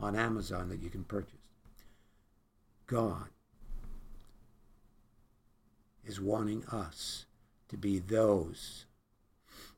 [0.00, 1.32] on Amazon that you can purchase.
[2.86, 3.28] God
[6.04, 7.26] is wanting us
[7.68, 8.86] to be those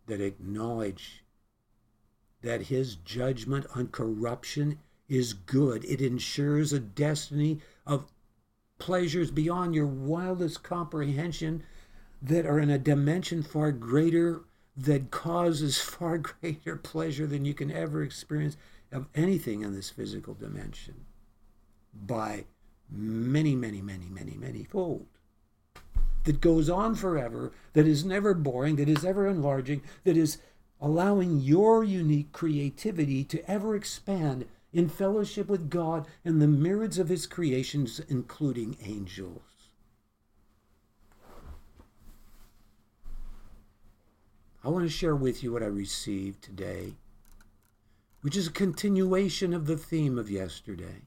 [0.06, 1.24] that acknowledge
[2.42, 5.84] that his judgment on corruption is good.
[5.84, 8.06] It ensures a destiny of
[8.78, 11.62] pleasures beyond your wildest comprehension
[12.20, 14.42] that are in a dimension far greater
[14.76, 18.56] that causes far greater pleasure than you can ever experience
[18.92, 21.06] of anything in this physical dimension
[21.94, 22.44] by
[22.90, 25.06] many, many, many, many, many fold.
[26.24, 30.38] That goes on forever, that is never boring, that is ever enlarging, that is
[30.80, 37.08] allowing your unique creativity to ever expand in fellowship with God and the myriads of
[37.08, 39.40] his creations, including angels.
[44.62, 46.94] I want to share with you what I received today,
[48.26, 51.02] which is a continuation of the theme of yesterday.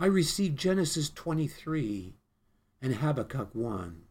[0.00, 2.16] I received Genesis 23
[2.82, 4.02] and Habakkuk 1.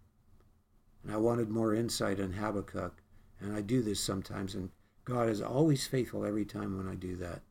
[1.04, 3.04] And I wanted more insight on Habakkuk,
[3.42, 4.70] and I do this sometimes, and
[5.04, 7.42] God is always faithful every time when I do that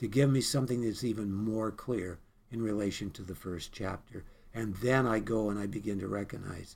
[0.00, 2.18] to give me something that's even more clear
[2.50, 4.24] in relation to the first chapter.
[4.54, 6.74] And then I go and I begin to recognize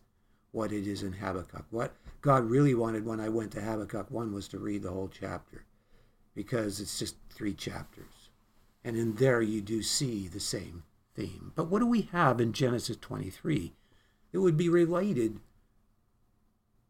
[0.53, 1.67] what it is in Habakkuk.
[1.71, 5.11] What God really wanted when I went to Habakkuk 1 was to read the whole
[5.13, 5.65] chapter
[6.41, 8.31] because it's just three chapters.
[8.83, 10.85] And in there you do see the same
[11.15, 11.53] theme.
[11.55, 13.75] But what do we have in Genesis 23?
[14.33, 15.39] It would be related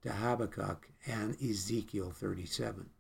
[0.02, 2.90] to Habakkuk and Ezekiel 37.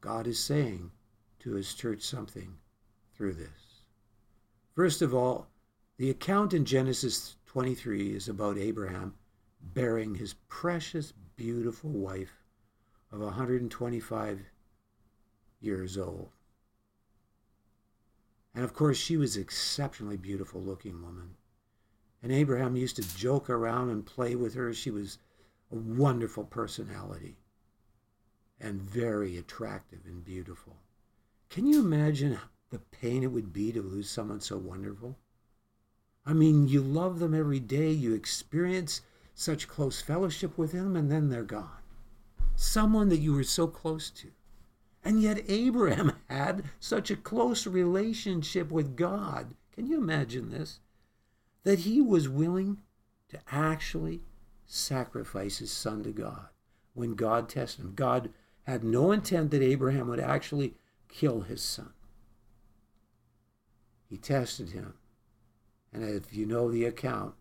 [0.00, 0.92] God is saying
[1.40, 2.54] to his church something
[3.16, 3.82] through this.
[4.76, 5.48] First of all,
[5.96, 9.16] the account in Genesis 23 is about Abraham
[9.60, 12.37] bearing his precious, beautiful wife
[13.10, 14.40] of 125
[15.60, 16.30] years old.
[18.54, 21.36] And of course, she was exceptionally beautiful looking woman.
[22.22, 24.74] And Abraham used to joke around and play with her.
[24.74, 25.18] She was
[25.70, 27.36] a wonderful personality
[28.60, 30.76] and very attractive and beautiful.
[31.48, 32.38] Can you imagine
[32.70, 35.16] the pain it would be to lose someone so wonderful?
[36.26, 39.00] I mean, you love them every day, you experience
[39.34, 41.77] such close fellowship with them, and then they're gone.
[42.60, 44.32] Someone that you were so close to.
[45.04, 49.54] And yet, Abraham had such a close relationship with God.
[49.72, 50.80] Can you imagine this?
[51.62, 52.78] That he was willing
[53.28, 54.22] to actually
[54.66, 56.48] sacrifice his son to God
[56.94, 57.92] when God tested him.
[57.94, 58.30] God
[58.64, 60.74] had no intent that Abraham would actually
[61.08, 61.92] kill his son.
[64.10, 64.94] He tested him.
[65.92, 67.34] And if you know the account,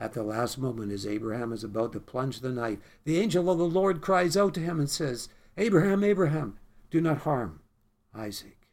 [0.00, 3.58] at the last moment, as Abraham is about to plunge the knife, the angel of
[3.58, 6.58] the Lord cries out to him and says, Abraham, Abraham,
[6.90, 7.60] do not harm
[8.14, 8.68] Isaac.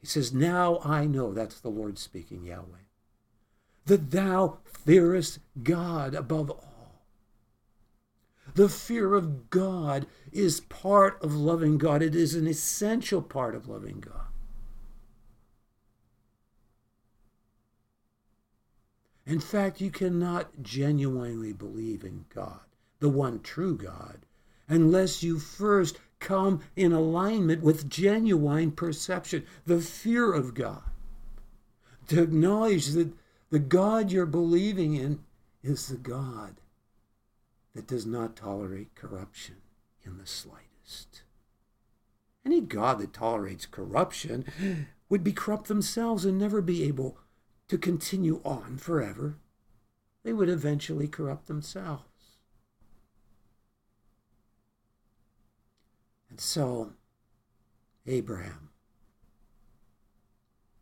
[0.00, 2.86] He says, Now I know, that's the Lord speaking, Yahweh,
[3.86, 6.68] that thou fearest God above all
[8.54, 13.68] the fear of God is part of loving God, it is an essential part of
[13.68, 14.27] loving God.
[19.28, 22.60] In fact, you cannot genuinely believe in God,
[22.98, 24.24] the one true God,
[24.68, 30.82] unless you first come in alignment with genuine perception, the fear of God.
[32.06, 33.12] To acknowledge that
[33.50, 35.20] the God you're believing in
[35.62, 36.62] is the God
[37.74, 39.56] that does not tolerate corruption
[40.04, 41.22] in the slightest.
[42.46, 47.18] Any God that tolerates corruption would be corrupt themselves and never be able
[47.68, 49.36] to continue on forever.
[50.24, 52.02] They would eventually corrupt themselves.
[56.30, 56.92] And so,
[58.06, 58.70] Abraham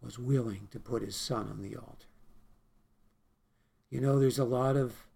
[0.00, 2.06] was willing to put his son on the altar.
[3.90, 5.06] You know, there's a lot of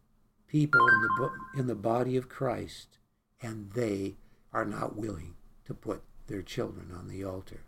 [0.46, 2.98] people in the, in the body of Christ,
[3.42, 4.16] and they
[4.52, 7.60] are not willing to put their children on the altar.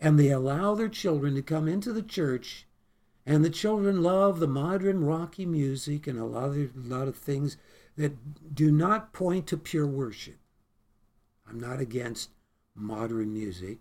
[0.00, 2.66] And they allow their children to come into the church,
[3.28, 7.14] and the children love the modern rocky music and a lot of, a lot of
[7.14, 7.58] things
[7.94, 10.38] that do not point to pure worship.
[11.46, 12.30] I'm not against
[12.74, 13.80] modern music.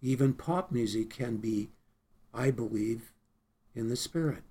[0.00, 1.70] Even pop music can be,
[2.34, 3.12] I believe,
[3.76, 4.42] in the spirit.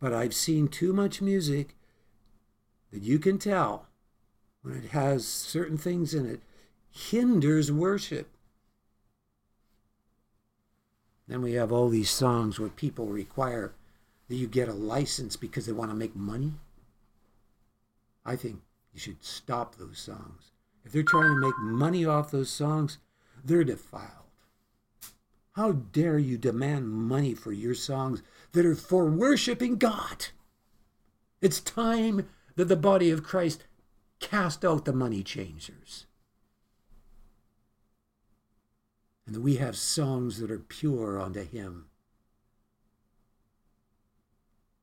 [0.00, 1.76] But I've seen too much music
[2.90, 3.88] that you can tell
[4.62, 6.40] when it has certain things in it
[6.90, 8.30] hinders worship.
[11.30, 13.72] Then we have all these songs where people require
[14.28, 16.54] that you get a license because they want to make money.
[18.26, 18.62] I think
[18.92, 20.50] you should stop those songs.
[20.84, 22.98] If they're trying to make money off those songs,
[23.44, 24.10] they're defiled.
[25.52, 30.26] How dare you demand money for your songs that are for worshiping God?
[31.40, 33.62] It's time that the body of Christ
[34.18, 36.06] cast out the money changers.
[39.30, 41.86] And that we have songs that are pure unto Him.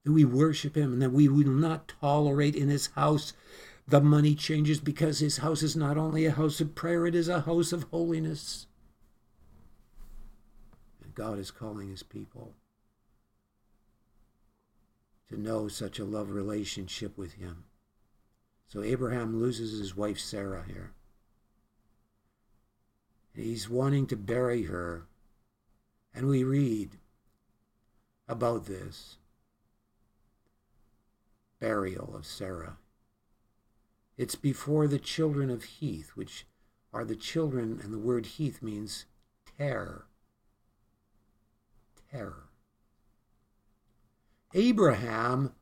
[0.06, 3.34] That we worship Him and that we will not tolerate in His house
[3.90, 7.28] the money changes because His house is not only a house of prayer, it is
[7.28, 8.68] a house of holiness.
[11.04, 12.54] And God is calling his people
[15.28, 17.66] to know such a love relationship with him.
[18.70, 20.94] So Abraham loses his wife Sarah here.
[23.38, 25.08] He's wanting to bury her.
[26.14, 26.98] And we read
[28.28, 29.18] about this
[31.60, 32.78] burial of Sarah.
[34.18, 36.46] It's before the children of Heath, which
[36.92, 39.06] are the children, and the word Heath means
[39.58, 40.08] terror
[42.12, 42.50] terror.
[44.54, 45.54] Abraham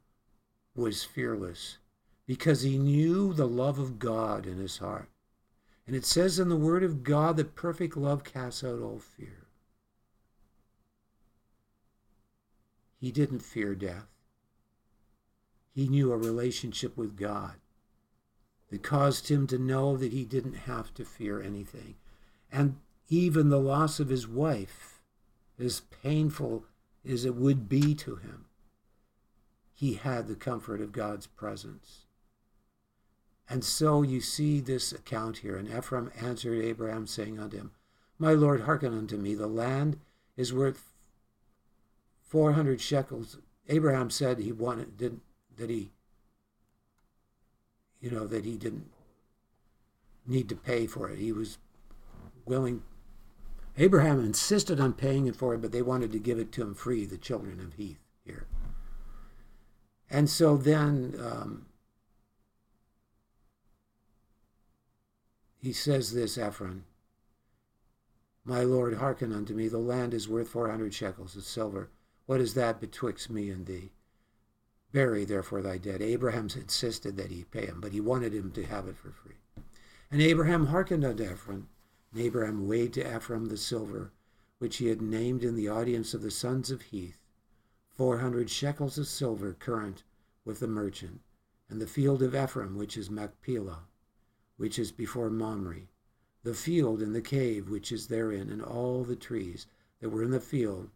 [0.75, 1.77] was fearless
[2.25, 5.09] because he knew the love of God in his heart.
[5.87, 9.45] And it says in the Word of God that perfect love casts out all fear.
[12.99, 14.07] He didn't fear death.
[15.73, 17.55] He knew a relationship with God
[18.69, 21.95] that caused him to know that he didn't have to fear anything.
[22.51, 22.77] And
[23.09, 25.01] even the loss of his wife
[25.59, 26.65] as painful
[27.07, 28.45] as it would be to him,
[29.73, 32.04] he had the comfort of God's presence.
[33.49, 35.57] And so you see this account here.
[35.57, 37.71] And Ephraim answered Abraham, saying unto him,
[38.17, 39.35] My Lord, hearken unto me.
[39.35, 39.99] The land
[40.35, 40.91] is worth
[42.21, 43.37] 400 shekels.
[43.69, 45.21] Abraham said he wanted, didn't,
[45.57, 45.91] that he
[48.05, 48.85] you know, that he didn't
[50.27, 51.17] need to pay for it.
[51.17, 51.57] He was
[52.45, 52.83] willing.
[53.79, 56.75] Abraham insisted on paying it for it, but they wanted to give it to him
[56.75, 58.45] free, the children of Heth here.
[60.07, 61.65] And so then um,
[65.65, 66.83] he says this, Ephron,
[68.43, 69.67] My Lord, hearken unto me.
[69.67, 71.89] The land is worth four hundred shekels of silver.
[72.27, 73.91] What is that betwixt me and thee?
[74.91, 76.03] Bury therefore thy dead.
[76.03, 79.37] Abraham insisted that he pay him, but he wanted him to have it for free.
[80.11, 81.65] And Abraham hearkened unto Ephron.
[82.13, 84.11] And Abraham weighed to Ephron the silver,
[84.59, 87.25] which he had named in the audience of the sons of Heth,
[87.89, 90.03] four hundred shekels of silver current
[90.45, 91.21] with the merchant,
[91.67, 93.87] and the field of Ephron, which is Machpelah,
[94.57, 95.87] which is before Mamre,
[96.43, 99.67] the field and the cave which is therein, and all the trees
[99.99, 100.89] that were in the field,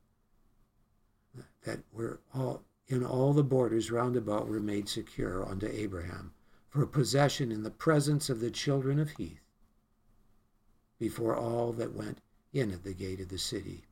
[1.63, 6.33] that were all in all the borders round about were made secure unto Abraham
[6.69, 9.41] for possession in the presence of the children of Heth,
[10.97, 12.19] before all that went
[12.51, 13.85] in at the gate of the city.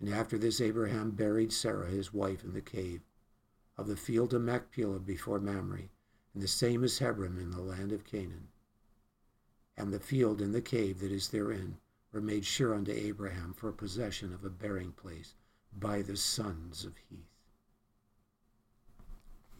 [0.00, 3.02] And after this, Abraham buried Sarah his wife in the cave
[3.76, 5.90] of the field of Machpelah before Mamre,
[6.34, 8.48] and the same as Hebron in the land of Canaan.
[9.76, 11.78] And the field and the cave that is therein
[12.12, 15.34] were made sure unto Abraham for possession of a burying place
[15.78, 17.18] by the sons of Heth.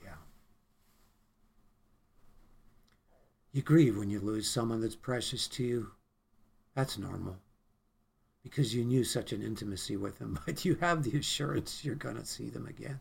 [0.04, 0.16] Yeah.
[3.52, 5.90] You grieve when you lose someone that's precious to you.
[6.74, 7.36] That's normal
[8.42, 12.16] because you knew such an intimacy with them, but you have the assurance you're going
[12.16, 13.00] to see them again.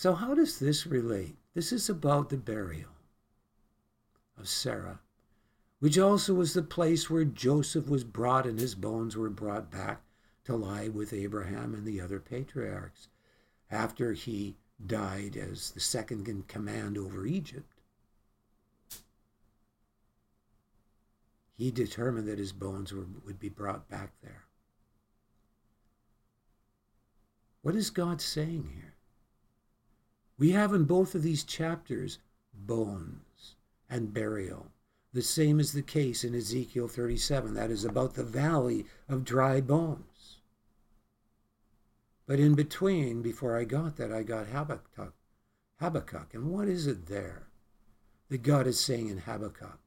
[0.00, 1.36] So, how does this relate?
[1.52, 2.88] This is about the burial
[4.38, 5.00] of Sarah,
[5.78, 10.00] which also was the place where Joseph was brought and his bones were brought back
[10.44, 13.08] to lie with Abraham and the other patriarchs
[13.70, 17.74] after he died as the second in command over Egypt.
[21.58, 24.44] He determined that his bones were, would be brought back there.
[27.60, 28.89] What is God saying here?
[30.40, 32.18] We have in both of these chapters
[32.54, 33.56] bones
[33.90, 34.68] and burial.
[35.12, 37.52] The same is the case in Ezekiel 37.
[37.52, 40.38] That is about the valley of dry bones.
[42.26, 45.12] But in between, before I got that, I got Habakkuk.
[45.78, 46.32] Habakkuk.
[46.32, 47.48] And what is it there
[48.30, 49.78] that God is saying in Habakkuk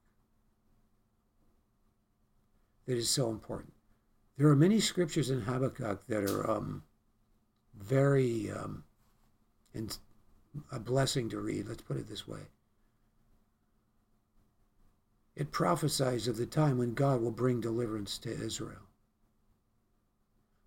[2.85, 3.73] that is so important?
[4.37, 6.83] There are many scriptures in Habakkuk that are um,
[7.75, 8.83] very um,
[9.73, 9.97] and
[10.71, 11.67] a blessing to read.
[11.67, 12.41] Let's put it this way.
[15.35, 18.87] It prophesies of the time when God will bring deliverance to Israel.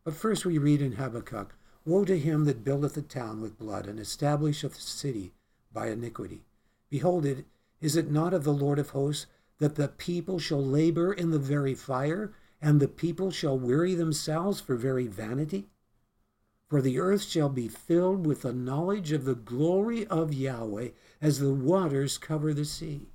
[0.05, 1.55] But first, we read in Habakkuk
[1.87, 5.33] Woe to him that buildeth a town with blood, and establisheth a city
[5.73, 6.43] by iniquity.
[6.91, 7.47] Behold, it
[7.81, 9.27] is it not of the Lord of hosts
[9.59, 14.61] that the people shall labor in the very fire, and the people shall weary themselves
[14.61, 15.69] for very vanity?
[16.69, 20.91] For the earth shall be filled with the knowledge of the glory of Yahweh
[21.21, 23.09] as the waters cover the sea.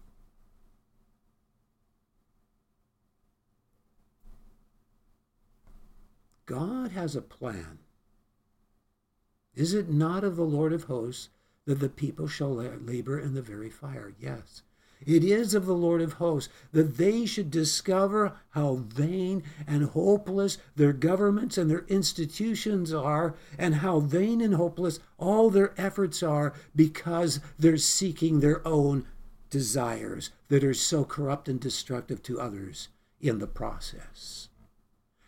[6.46, 7.80] God has a plan
[9.56, 11.30] is it not of the Lord of hosts
[11.66, 14.14] that the people shall labor in the very fire?
[14.20, 14.64] Yes.
[15.06, 20.58] It is of the Lord of hosts that they should discover how vain and hopeless
[20.76, 26.54] their governments and their institutions are, and how vain and hopeless all their efforts are
[26.76, 29.06] because they're seeking their own
[29.50, 32.90] desires that are so corrupt and destructive to others
[33.20, 34.50] in the process.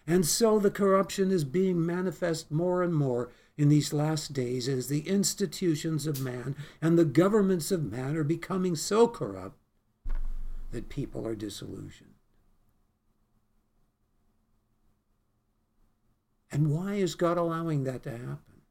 [0.05, 4.88] And so the corruption is being manifest more and more in these last days as
[4.88, 9.57] the institutions of man and the governments of man are becoming so corrupt
[10.74, 12.13] that people are disillusioned.
[16.51, 18.61] And why is God allowing that to happen?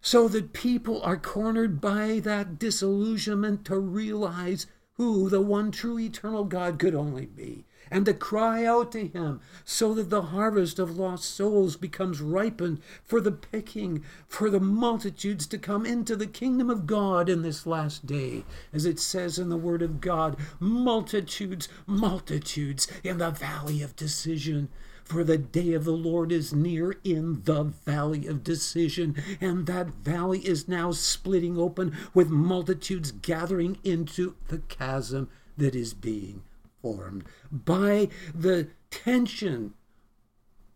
[0.00, 6.44] So that people are cornered by that disillusionment to realize who the one true eternal
[6.44, 10.98] God could only be and to cry out to him so that the harvest of
[10.98, 16.70] lost souls becomes ripened for the picking, for the multitudes to come into the kingdom
[16.70, 18.44] of God in this last day.
[18.72, 24.68] As it says in the Word of God, multitudes, multitudes in the valley of decision.
[25.04, 29.86] For the day of the Lord is near in the valley of decision, and that
[29.86, 36.42] valley is now splitting open with multitudes gathering into the chasm that is being
[36.86, 39.74] formed by the tension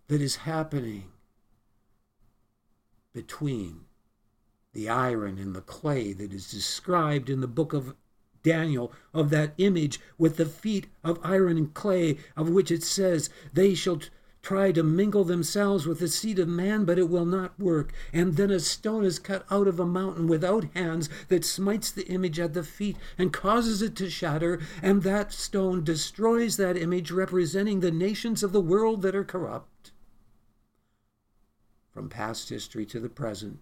[0.09, 1.05] that is happening
[3.13, 3.83] between
[4.73, 7.95] the iron and the clay that is described in the book of
[8.43, 13.31] Daniel of that image with the feet of iron and clay, of which it says,
[13.53, 14.01] They shall
[14.43, 17.93] try to mingle themselves with the seed of man, but it will not work.
[18.13, 22.07] And then a stone is cut out of a mountain without hands that smites the
[22.09, 27.11] image at the feet and causes it to shatter, and that stone destroys that image
[27.11, 29.93] representing the nations of the world that are corrupt.
[31.93, 33.59] From past history to the present.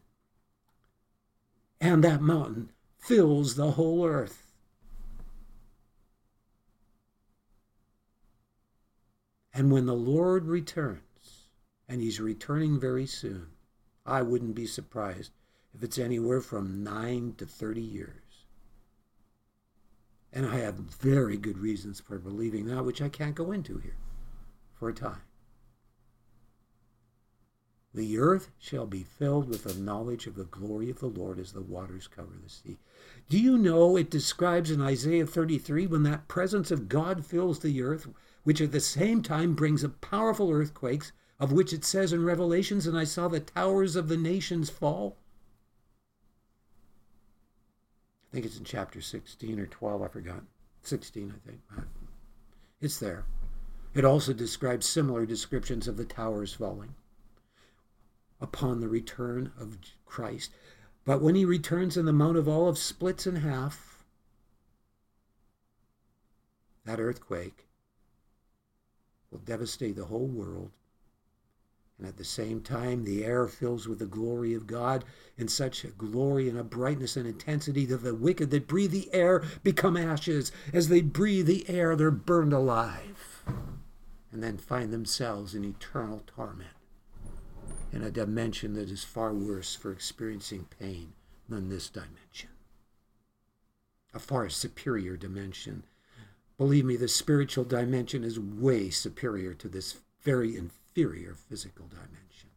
[1.80, 4.47] And that mountain fills the whole earth.
[9.58, 11.48] And when the Lord returns,
[11.88, 13.48] and he's returning very soon,
[14.06, 15.32] I wouldn't be surprised
[15.74, 18.46] if it's anywhere from 9 to 30 years.
[20.32, 23.96] And I have very good reasons for believing that, which I can't go into here
[24.74, 25.22] for a time.
[27.92, 31.50] The earth shall be filled with the knowledge of the glory of the Lord as
[31.50, 32.78] the waters cover the sea.
[33.28, 37.82] Do you know it describes in Isaiah 33 when that presence of God fills the
[37.82, 38.06] earth,
[38.48, 42.86] which at the same time brings a powerful earthquakes, of which it says in Revelations,
[42.86, 45.18] and I saw the towers of the nations fall.
[48.24, 50.44] I think it's in chapter 16 or 12, I forgot.
[50.80, 51.60] 16, I think.
[51.76, 51.82] Uh,
[52.80, 53.26] it's there.
[53.94, 56.94] It also describes similar descriptions of the towers falling
[58.40, 59.76] upon the return of
[60.06, 60.52] Christ.
[61.04, 64.06] But when he returns and the Mount of Olives splits in half,
[66.86, 67.67] that earthquake
[69.30, 70.70] will devastate the whole world.
[71.98, 75.04] And at the same time, the air fills with the glory of God
[75.36, 79.12] in such a glory and a brightness and intensity that the wicked that breathe the
[79.12, 80.52] air become ashes.
[80.72, 83.42] As they breathe the air, they're burned alive
[84.30, 86.70] and then find themselves in eternal torment
[87.92, 91.12] in a dimension that is far worse for experiencing pain
[91.48, 92.50] than this dimension.
[94.14, 95.84] A far superior dimension
[96.58, 102.50] Believe me, the spiritual dimension is way superior to this very inferior physical dimension.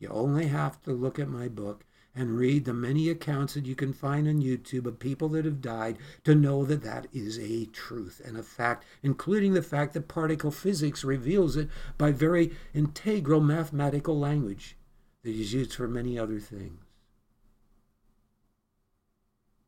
[0.00, 1.84] You only have to look at my book
[2.14, 5.62] and read the many accounts that you can find on YouTube of people that have
[5.62, 10.08] died to know that that is a truth and a fact, including the fact that
[10.08, 14.76] particle physics reveals it by very integral mathematical language
[15.22, 16.81] that is used for many other things.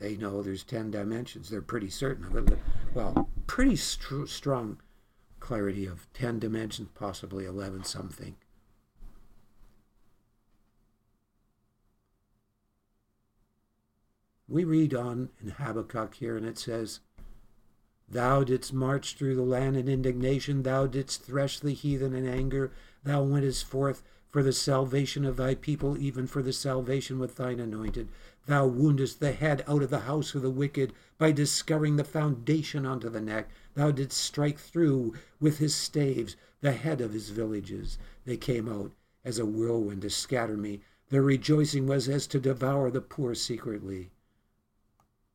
[0.04, 1.48] They know there's 10 dimensions.
[1.48, 2.58] They're pretty certain of it.
[2.92, 4.82] Well, pretty st- strong
[5.40, 8.36] clarity of 10 dimensions, possibly 11 something.
[14.46, 17.00] We read on in Habakkuk here, and it says,
[18.06, 22.72] Thou didst march through the land in indignation, thou didst thresh the heathen in anger,
[23.04, 27.58] thou wentest forth for the salvation of thy people, even for the salvation with thine
[27.58, 28.08] anointed.
[28.46, 32.84] Thou woundest the head out of the house of the wicked by discovering the foundation
[32.84, 33.48] unto the neck.
[33.74, 37.98] Thou didst strike through with his staves the head of his villages.
[38.24, 38.92] They came out
[39.24, 40.82] as a whirlwind to scatter me.
[41.08, 44.10] Their rejoicing was as to devour the poor secretly.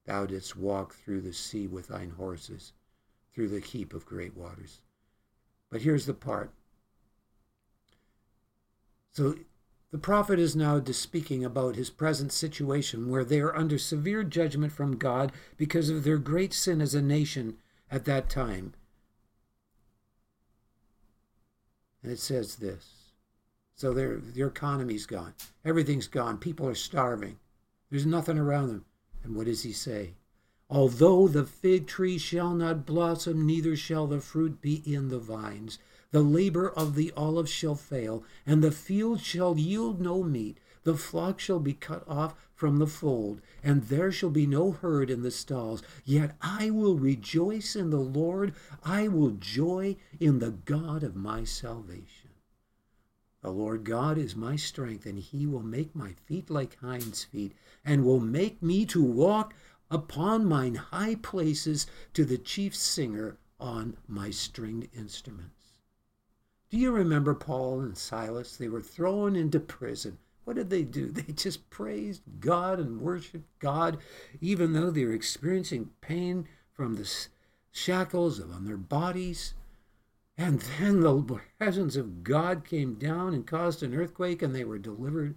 [0.05, 2.73] Thou didst walk through the sea with thine horses,
[3.33, 4.81] through the heap of great waters.
[5.69, 6.51] But here's the part.
[9.11, 9.35] So
[9.91, 14.71] the prophet is now speaking about his present situation where they are under severe judgment
[14.71, 17.57] from God because of their great sin as a nation
[17.89, 18.73] at that time.
[22.03, 22.99] And it says this.
[23.75, 25.33] So their, their economy's gone.
[25.65, 26.37] Everything's gone.
[26.37, 27.39] People are starving.
[27.89, 28.85] There's nothing around them.
[29.23, 30.13] And what does he say?
[30.69, 35.79] Although the fig tree shall not blossom, neither shall the fruit be in the vines,
[36.11, 40.59] the labor of the olive shall fail, and the field shall yield no meat.
[40.83, 45.09] The flock shall be cut off from the fold, and there shall be no herd
[45.09, 45.83] in the stalls.
[46.03, 48.53] Yet I will rejoice in the Lord.
[48.83, 52.29] I will joy in the God of my salvation.
[53.41, 57.53] The Lord God is my strength, and he will make my feet like hinds' feet,
[57.85, 59.53] and will make me to walk
[59.91, 65.51] upon mine high places to the chief singer on my stringed instrument.
[66.69, 68.55] Do you remember Paul and Silas?
[68.55, 70.19] They were thrown into prison.
[70.43, 71.07] What did they do?
[71.11, 73.97] They just praised God and worshiped God,
[74.39, 77.09] even though they were experiencing pain from the
[77.71, 79.55] shackles on their bodies.
[80.37, 84.77] And then the presence of God came down and caused an earthquake, and they were
[84.77, 85.35] delivered.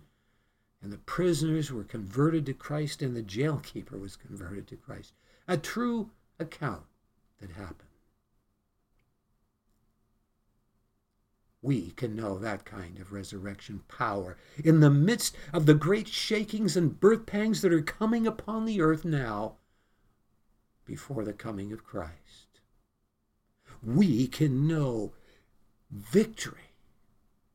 [0.82, 5.14] And the prisoners were converted to Christ, and the jailkeeper was converted to Christ.
[5.48, 6.82] A true account
[7.40, 7.91] that happened.
[11.62, 16.76] We can know that kind of resurrection power in the midst of the great shakings
[16.76, 19.54] and birth pangs that are coming upon the earth now
[20.84, 22.60] before the coming of Christ.
[23.82, 25.12] We can know
[25.90, 26.74] victory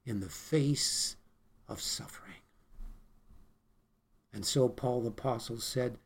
[0.06, 1.18] in the face
[1.68, 2.24] of suffering.
[4.34, 5.98] And so Paul the Apostle said,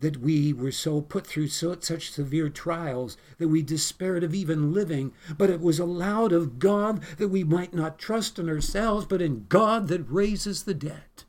[0.00, 4.72] that we were so put through so, such severe trials that we despaired of even
[4.72, 9.22] living, but it was allowed of God that we might not trust in ourselves, but
[9.22, 11.24] in God that raises the dead.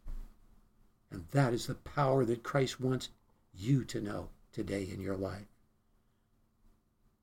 [1.11, 3.09] And that is the power that Christ wants
[3.53, 5.47] you to know today in your life.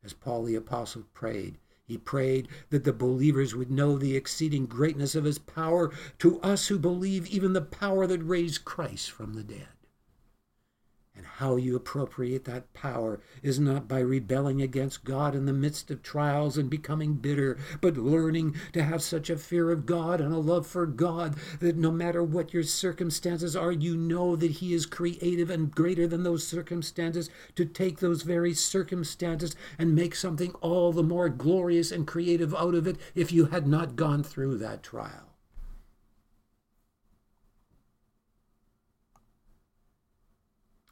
[0.04, 5.16] As Paul the Apostle prayed, he prayed that the believers would know the exceeding greatness
[5.16, 9.42] of his power to us who believe even the power that raised Christ from the
[9.42, 9.66] dead.
[11.20, 15.90] And how you appropriate that power is not by rebelling against God in the midst
[15.90, 20.32] of trials and becoming bitter, but learning to have such a fear of God and
[20.32, 24.72] a love for God that no matter what your circumstances are, you know that He
[24.72, 30.52] is creative and greater than those circumstances to take those very circumstances and make something
[30.62, 34.56] all the more glorious and creative out of it if you had not gone through
[34.56, 35.29] that trial.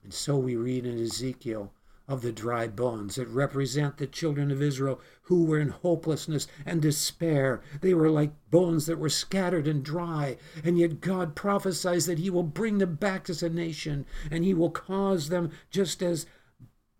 [0.08, 1.70] And so we read in Ezekiel
[2.08, 6.80] of the dry bones that represent the children of Israel who were in hopelessness and
[6.80, 7.60] despair.
[7.82, 12.30] They were like bones that were scattered and dry, and yet God prophesies that He
[12.30, 16.24] will bring them back as a nation, and He will cause them just as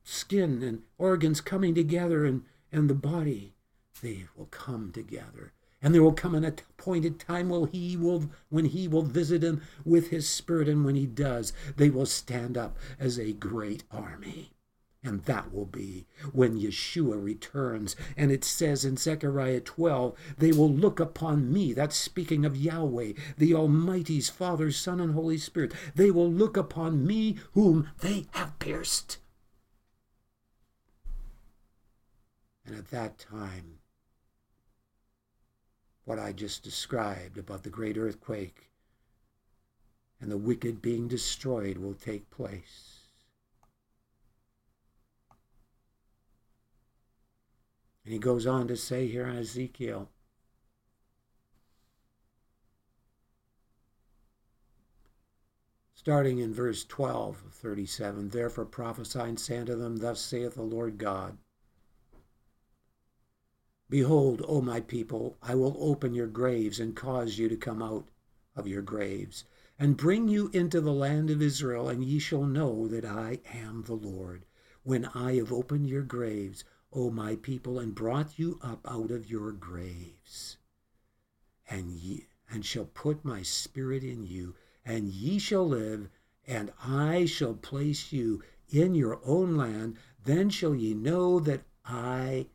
[0.05, 3.55] skin and organs coming together and, and the body,
[4.03, 8.67] they will come together and there will come an appointed time when he will when
[8.67, 12.77] he will visit them with his spirit and when he does they will stand up
[12.99, 14.51] as a great army
[15.03, 17.95] and that will be when Yeshua returns.
[18.17, 21.73] And it says in Zechariah 12, they will look upon me.
[21.73, 25.73] That's speaking of Yahweh, the Almighty's Father, Son, and Holy Spirit.
[25.95, 29.19] They will look upon me whom they have pierced.
[32.67, 33.78] And at that time,
[36.09, 38.71] what I just described about the great earthquake
[40.23, 43.01] and the wicked being destroyed will take place.
[48.07, 50.09] And he goes on to say here in Ezekiel,
[55.95, 60.63] starting in verse 12 of 37, Therefore prophesy and say unto them, Thus saith the
[60.63, 61.37] Lord God,
[63.91, 68.09] Behold, O my people, I will open your graves and cause you to come out
[68.55, 69.45] of your graves,
[69.79, 73.83] and bring you into the land of Israel, and ye shall know that I am
[73.83, 74.45] the Lord,
[74.83, 79.31] when I have opened your graves, O my people, and brought you up out of
[79.31, 80.59] your graves.
[81.71, 86.09] And ye and shall put my spirit in you, and ye shall live,
[86.47, 89.97] and I shall place you in your own land.
[90.25, 92.47] Then shall ye know that I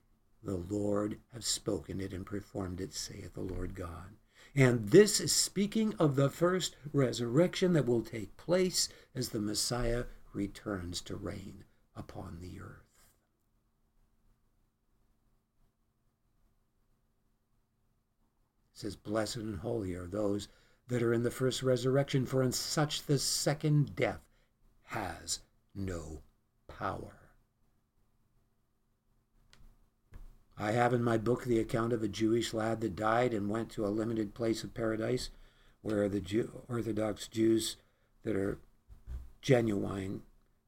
[0.44, 4.16] the Lord have spoken it and performed it, saith the Lord God.
[4.56, 10.06] And this is speaking of the first resurrection that will take place as the Messiah
[10.34, 11.64] returns to reign
[11.96, 12.84] upon the earth.
[18.74, 20.50] It says, Blessed and holy are those
[20.88, 24.22] that are in the first resurrection, for in such the second death
[24.88, 25.40] has
[25.74, 26.22] no
[26.68, 27.23] power.
[30.58, 33.70] I have in my book the account of a Jewish lad that died and went
[33.72, 35.30] to a limited place of paradise
[35.82, 37.78] where the Jew, Orthodox Jews
[38.24, 38.60] that are
[39.42, 40.22] genuine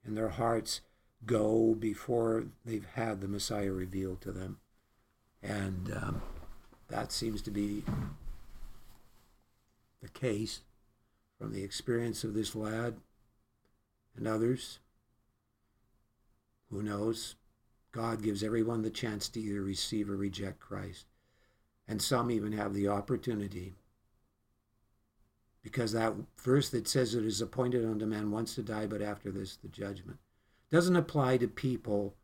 [0.05, 0.81] in their hearts
[1.25, 4.59] go before they've had the Messiah revealed to them.
[5.41, 6.21] And um,
[6.89, 7.83] that seems to be
[10.01, 10.61] the case
[11.39, 12.97] from the experience of this lad
[14.15, 14.79] and others.
[16.69, 17.35] Who knows?
[17.95, 21.05] God gives everyone the chance to either receive or reject Christ.
[21.87, 23.75] And some even have the opportunity.
[25.63, 29.31] Because that verse that says it is appointed unto man once to die, but after
[29.31, 30.19] this the judgment,
[30.69, 32.15] doesn't apply to people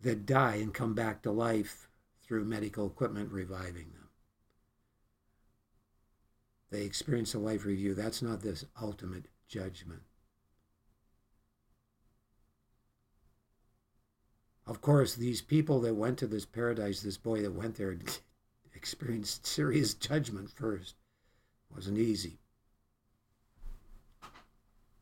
[0.00, 1.88] that die and come back to life
[2.26, 4.08] through medical equipment reviving them.
[6.72, 7.94] They experience a life review.
[7.94, 10.02] That's not this ultimate judgment.
[14.66, 17.96] Of course, these people that went to this paradise, this boy that went there,
[18.74, 20.94] experienced serious judgment first.
[21.70, 22.38] It wasn't easy.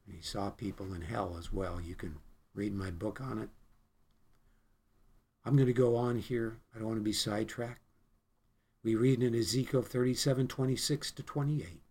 [0.06, 1.80] he saw people in hell as well.
[1.80, 2.16] You can
[2.54, 3.48] read my book on it.
[5.44, 6.58] I'm going to go on here.
[6.74, 7.80] I don't want to be sidetracked.
[8.84, 11.82] We read in Ezekiel 37 26 to 28.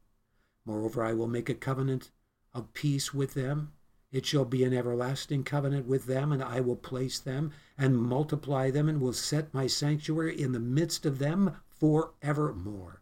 [0.65, 2.11] Moreover, I will make a covenant
[2.53, 3.73] of peace with them.
[4.11, 8.69] It shall be an everlasting covenant with them, and I will place them and multiply
[8.69, 13.01] them, and will set my sanctuary in the midst of them forevermore.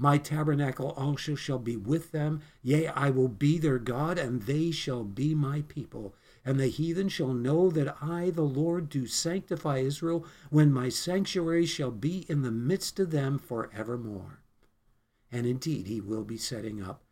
[0.00, 2.40] My tabernacle also shall be with them.
[2.62, 6.14] Yea, I will be their God, and they shall be my people.
[6.44, 11.66] And the heathen shall know that I, the Lord, do sanctify Israel, when my sanctuary
[11.66, 14.40] shall be in the midst of them forevermore.
[15.32, 17.02] And indeed, he will be setting up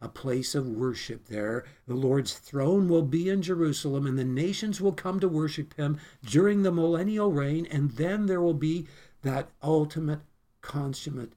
[0.00, 1.64] a place of worship there.
[1.86, 5.98] The Lord's throne will be in Jerusalem, and the nations will come to worship him
[6.24, 8.86] during the millennial reign, and then there will be
[9.22, 10.20] that ultimate
[10.60, 11.32] consummate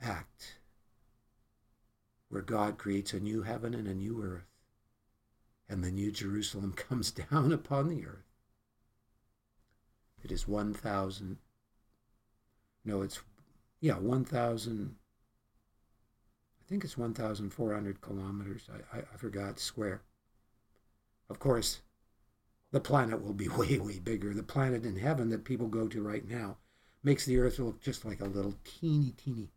[0.00, 0.58] act
[2.28, 4.46] where God creates a new heaven and a new earth,
[5.68, 8.24] and the new Jerusalem comes down upon the earth.
[10.22, 11.38] It is 1,000,
[12.84, 13.20] no, it's,
[13.80, 15.07] yeah, 1,000, I
[16.68, 18.68] think it's 1,400 kilometers.
[18.72, 20.02] I, I, I forgot, square.
[21.30, 21.80] Of course,
[22.70, 24.34] the planet will be way, way bigger.
[24.34, 26.58] The planet in heaven that people go to right now
[27.02, 29.50] makes the earth look just like a little teeny, teeny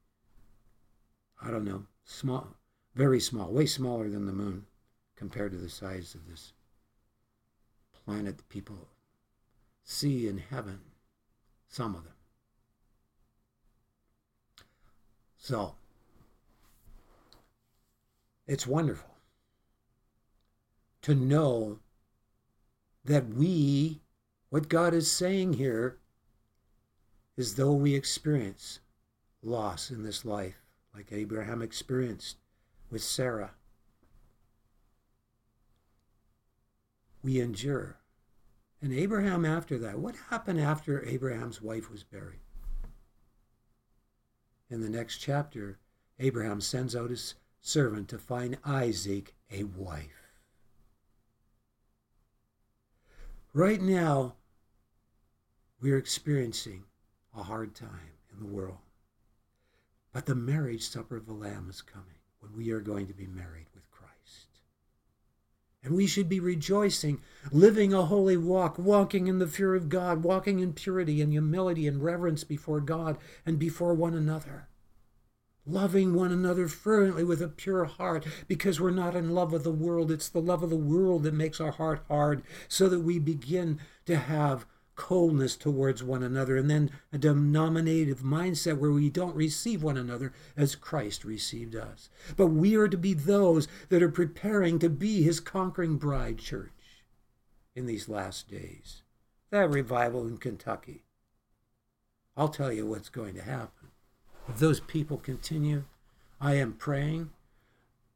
[1.42, 2.56] I don't know, small,
[2.94, 4.68] very small, way smaller than the moon
[5.16, 6.54] compared to the size of this
[8.06, 8.88] planet that people
[9.84, 10.82] see in heaven,
[11.68, 12.14] some of them.
[15.38, 15.76] So,
[18.52, 19.16] it's wonderful
[21.02, 21.80] to know
[23.06, 24.02] that we,
[24.50, 26.00] what God is saying here,
[27.38, 28.82] is though we experience
[29.42, 30.58] loss in this life,
[30.94, 32.40] like Abraham experienced
[32.92, 33.52] with Sarah.
[37.24, 38.00] We endure.
[38.82, 42.42] And Abraham, after that, what happened after Abraham's wife was buried?
[44.70, 45.80] In the next chapter,
[46.20, 50.32] Abraham sends out his servant to find Isaac a wife.
[53.54, 54.36] Right now,
[55.82, 56.84] we're experiencing
[57.36, 58.78] a hard time in the world.
[60.14, 62.08] But the marriage supper of the Lamb is coming
[62.40, 64.48] when we are going to be married with Christ.
[65.84, 70.24] And we should be rejoicing, living a holy walk, walking in the fear of God,
[70.24, 74.68] walking in purity and humility and reverence before God and before one another.
[75.66, 79.72] Loving one another fervently with a pure heart because we're not in love with the
[79.72, 80.12] world.
[80.12, 83.80] It's the love of the world that makes our heart hard so that we begin
[84.06, 89.82] to have coldness towards one another, and then a denominative mindset where we don't receive
[89.82, 92.10] one another as Christ received us.
[92.36, 96.72] But we are to be those that are preparing to be his conquering bride church
[97.76, 99.02] in these last days.
[99.50, 101.04] That revival in Kentucky.
[102.36, 103.91] I'll tell you what's going to happen.
[104.48, 105.86] If those people continue,
[106.40, 107.32] I am praying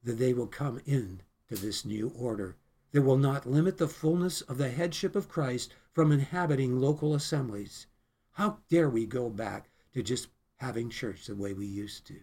[0.04, 2.56] that they will come in to this new order
[2.92, 7.88] that will not limit the fullness of the headship of Christ from inhabiting local assemblies.
[8.32, 12.22] How dare we go back to just having church the way we used to?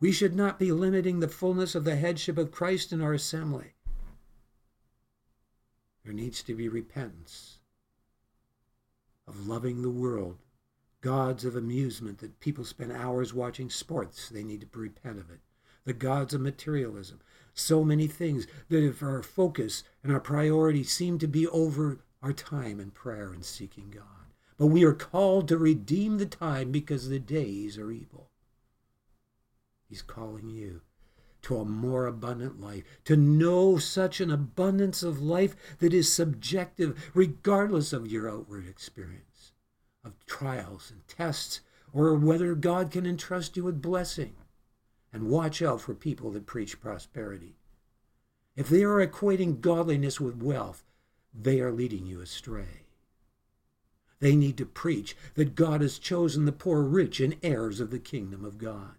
[0.00, 3.74] We should not be limiting the fullness of the headship of Christ in our assembly.
[6.04, 7.58] There needs to be repentance
[9.28, 10.38] of loving the world,
[11.02, 14.30] gods of amusement that people spend hours watching sports.
[14.30, 15.40] They need to repent of it.
[15.84, 17.20] The gods of materialism
[17.54, 22.32] so many things that if our focus and our priority seem to be over our
[22.32, 24.04] time in prayer and seeking God.
[24.56, 28.30] But we are called to redeem the time because the days are evil.
[29.88, 30.82] He's calling you
[31.42, 37.10] to a more abundant life, to know such an abundance of life that is subjective
[37.14, 39.31] regardless of your outward experience,
[40.04, 41.60] of trials and tests,
[41.92, 44.34] or whether God can entrust you with blessing
[45.12, 47.56] and watch out for people that preach prosperity.
[48.56, 50.84] If they are equating godliness with wealth,
[51.34, 52.86] they are leading you astray.
[54.20, 57.98] They need to preach that God has chosen the poor rich and heirs of the
[57.98, 58.96] kingdom of God.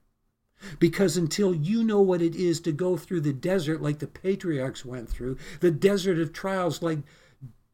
[0.80, 4.86] Because until you know what it is to go through the desert like the patriarchs
[4.86, 7.00] went through, the desert of trials like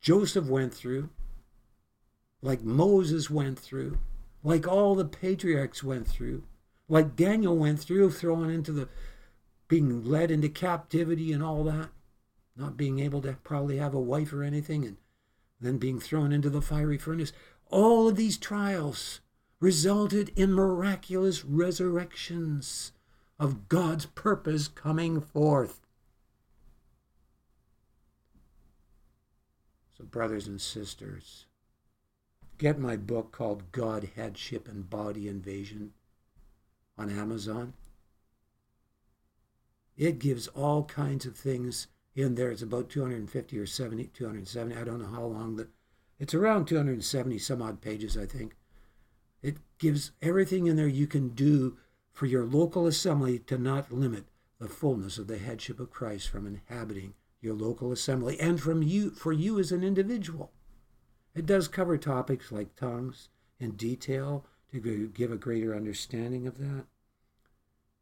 [0.02, 1.10] Joseph went through,
[2.42, 4.00] like Moses went through,
[4.44, 6.44] like all the patriarchs went through,
[6.88, 8.90] like Daniel went through, thrown into the
[9.68, 11.90] being led into captivity and all that,
[12.56, 14.98] not being able to probably have a wife or anything, and
[15.62, 17.32] then being thrown into the fiery furnace.
[17.70, 19.22] All of these trials
[19.60, 22.94] resulted in miraculous resurrections
[23.38, 25.82] of God's purpose coming forth.
[29.98, 31.46] So, brothers and sisters,
[32.60, 35.94] get my book called God, Headship, and Body Invasion
[36.98, 37.74] on Amazon.
[39.98, 42.52] It gives all kinds of things in there.
[42.52, 44.76] It's about 250 or 70, 270.
[44.76, 45.70] I don't know how long the.
[46.20, 48.56] It's around 270 some odd pages, I think.
[49.42, 51.78] It gives everything in there you can do
[52.12, 54.26] for your local assembly to not limit
[54.60, 59.12] the fullness of the headship of Christ from inhabiting your local assembly and from you
[59.12, 60.52] for you as an individual.
[61.40, 63.30] It does cover topics like tongues
[63.62, 66.84] in detail to give a greater understanding of that.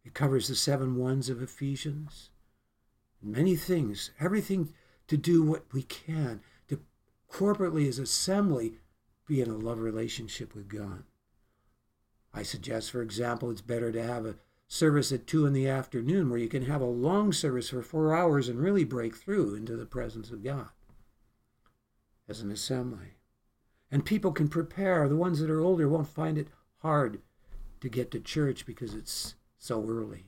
[0.04, 2.32] It covers the seven ones of Ephesians.
[3.22, 4.74] Many things, everything
[5.08, 6.80] to do what we can to
[7.32, 8.80] corporately as assembly
[9.28, 11.04] be in a love relationship with God.
[12.34, 16.32] I suggest, for example, it's better to have a service at two in the afternoon
[16.32, 19.78] where you can have a long service for four hours and really break through into
[19.78, 20.70] the presence of God
[22.28, 23.17] as an assembly.
[23.92, 25.08] And people can prepare.
[25.08, 26.50] The ones that are older won't find it
[26.82, 27.22] hard
[27.80, 30.26] to get to church because it's so early.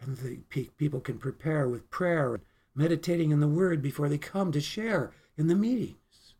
[0.00, 0.38] And the
[0.76, 2.42] people can prepare with prayer and
[2.74, 6.34] meditating in the Word before they come to share in the meetings.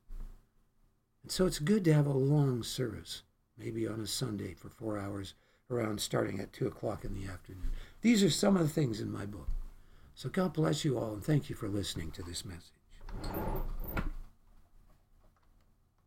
[1.23, 3.23] And so it's good to have a long service,
[3.59, 5.35] maybe on a Sunday for four hours,
[5.71, 7.71] around starting at 2 o'clock in the afternoon.
[8.01, 9.49] These are some of the things in my book.
[10.15, 12.73] So God bless you all, and thank you for listening to this message.